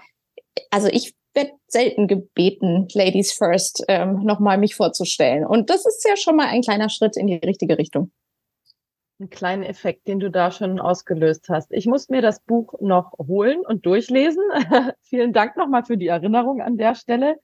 also 0.72 0.88
ich 0.88 1.14
werde 1.38 1.52
selten 1.68 2.08
gebeten, 2.08 2.88
Ladies 2.94 3.32
First, 3.32 3.86
ähm, 3.88 4.24
nochmal 4.24 4.58
mich 4.58 4.76
vorzustellen. 4.76 5.46
Und 5.46 5.70
das 5.70 5.86
ist 5.86 6.04
ja 6.08 6.18
schon 6.18 6.36
mal 6.36 6.48
ein 6.48 6.62
kleiner 6.62 6.90
Schritt 6.90 7.16
in 7.16 7.28
die 7.28 7.36
richtige 7.36 7.78
Richtung. 7.78 8.12
Ein 9.20 9.30
kleiner 9.30 9.70
Effekt, 9.70 10.08
den 10.08 10.20
du 10.20 10.30
da 10.30 10.52
schon 10.52 10.80
ausgelöst 10.80 11.48
hast. 11.50 11.72
Ich 11.72 11.86
muss 11.86 12.10
mir 12.10 12.22
das 12.22 12.40
Buch 12.42 12.74
noch 12.82 13.14
holen 13.20 13.62
und 13.66 13.86
durchlesen. 13.86 14.44
Vielen 15.02 15.32
Dank 15.32 15.58
nochmal 15.58 15.86
für 15.86 15.98
die 15.98 16.08
Erinnerung 16.08 16.62
an 16.62 16.78
der 16.78 16.96
Stelle. 16.96 17.36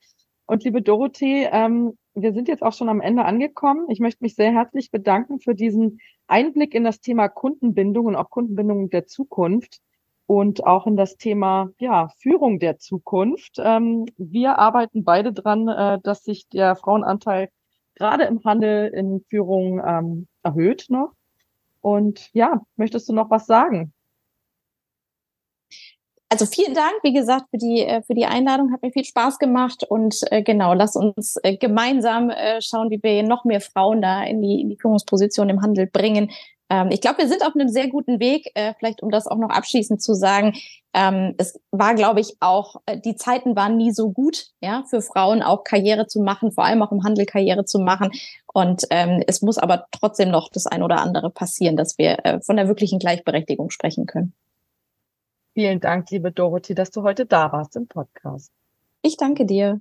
Und 0.46 0.64
liebe 0.64 0.82
Dorothee, 0.82 1.50
ähm, 1.52 1.98
wir 2.16 2.34
sind 2.34 2.48
jetzt 2.48 2.64
auch 2.64 2.74
schon 2.74 2.90
am 2.90 3.02
Ende 3.02 3.26
angekommen. 3.26 3.90
Ich 3.90 4.00
möchte 4.00 4.24
mich 4.24 4.36
sehr 4.36 4.52
herzlich 4.52 4.92
bedanken 4.92 5.40
für 5.40 5.56
diesen 5.56 6.00
Einblick 6.28 6.74
in 6.74 6.84
das 6.84 7.00
Thema 7.00 7.28
Kundenbindung 7.28 8.08
und 8.08 8.16
auch 8.16 8.30
Kundenbindung 8.30 8.90
der 8.90 9.06
Zukunft 9.06 9.82
und 10.26 10.66
auch 10.66 10.88
in 10.88 10.96
das 10.96 11.18
Thema 11.18 11.70
ja, 11.80 12.10
Führung 12.20 12.60
der 12.60 12.78
Zukunft. 12.78 13.58
Ähm, 13.58 14.06
wir 14.18 14.58
arbeiten 14.58 15.04
beide 15.04 15.34
dran, 15.34 15.68
äh, 15.68 16.00
dass 16.02 16.24
sich 16.24 16.48
der 16.50 16.76
Frauenanteil 16.76 17.50
gerade 17.96 18.24
im 18.24 18.44
Handel 18.44 18.88
in 18.88 19.24
Führung 19.30 19.82
ähm, 19.86 20.28
erhöht 20.42 20.86
noch. 20.90 21.12
Und 21.82 22.30
ja, 22.34 22.62
möchtest 22.76 23.10
du 23.10 23.14
noch 23.14 23.30
was 23.30 23.46
sagen? 23.46 23.94
Also 26.30 26.48
vielen 26.48 26.74
Dank, 26.74 26.96
wie 27.04 27.14
gesagt, 27.14 27.46
für 27.52 27.58
die, 27.58 27.82
äh, 27.82 28.02
für 28.02 28.16
die 28.16 28.26
Einladung. 28.26 28.72
Hat 28.72 28.82
mir 28.82 28.92
viel 28.92 29.04
Spaß 29.04 29.38
gemacht. 29.38 29.84
Und 29.88 30.22
äh, 30.32 30.42
genau, 30.42 30.74
lass 30.74 30.96
uns 30.96 31.36
äh, 31.44 31.58
gemeinsam 31.58 32.32
schauen, 32.60 32.90
wie 32.90 33.04
wir 33.04 33.22
noch 33.22 33.46
mehr 33.46 33.62
Frauen 33.62 34.02
da 34.02 34.24
in 34.24 34.42
die, 34.42 34.62
in 34.62 34.70
die 34.70 34.78
Führungsposition 34.78 35.50
im 35.50 35.62
Handel 35.62 35.86
bringen, 35.86 36.32
ähm, 36.74 36.90
ich 36.90 37.02
glaube, 37.02 37.20
wir 37.20 37.28
sind 37.28 37.46
auf 37.46 37.54
einem 37.54 37.70
sehr 37.70 37.88
guten 37.88 38.20
Weg. 38.20 38.50
Äh, 38.56 38.74
vielleicht, 38.80 39.04
um 39.04 39.12
das 39.12 39.28
auch 39.28 39.38
noch 39.38 39.50
abschließend 39.50 40.02
zu 40.02 40.16
sagen, 40.16 40.54
ähm, 40.96 41.36
es 41.38 41.60
war, 41.70 41.94
glaube 41.94 42.20
ich, 42.20 42.38
auch, 42.40 42.82
äh, 42.88 43.00
die 43.00 43.16
Zeiten 43.16 43.56
waren 43.56 43.78
nie 43.78 43.92
so 43.92 44.12
gut, 44.12 44.48
ja, 44.60 44.84
für 44.90 45.02
Frauen 45.02 45.44
auch 45.44 45.64
Karriere 45.64 46.08
zu 46.08 46.20
machen, 46.22 46.52
vor 46.52 46.66
allem 46.66 46.82
auch 46.82 46.92
im 46.92 47.04
Handel 47.04 47.28
Karriere 47.28 47.66
zu 47.66 47.78
machen. 47.78 48.12
Und 48.54 48.86
ähm, 48.90 49.24
es 49.28 49.44
muss 49.44 49.60
aber 49.60 49.86
trotzdem 49.92 50.32
noch 50.32 50.50
das 50.50 50.66
ein 50.66 50.82
oder 50.82 51.02
andere 51.02 51.30
passieren, 51.30 51.78
dass 51.78 52.00
wir 52.00 52.26
äh, 52.26 52.42
von 52.42 52.56
der 52.56 52.68
wirklichen 52.68 52.98
Gleichberechtigung 52.98 53.70
sprechen 53.70 54.08
können. 54.08 54.34
Vielen 55.54 55.80
Dank, 55.80 56.10
liebe 56.10 56.32
Dorothee, 56.32 56.74
dass 56.74 56.90
du 56.90 57.04
heute 57.04 57.28
da 57.28 57.52
warst 57.52 57.76
im 57.76 57.88
Podcast. 57.88 58.52
Ich 59.04 59.18
danke 59.18 59.46
dir. 59.46 59.80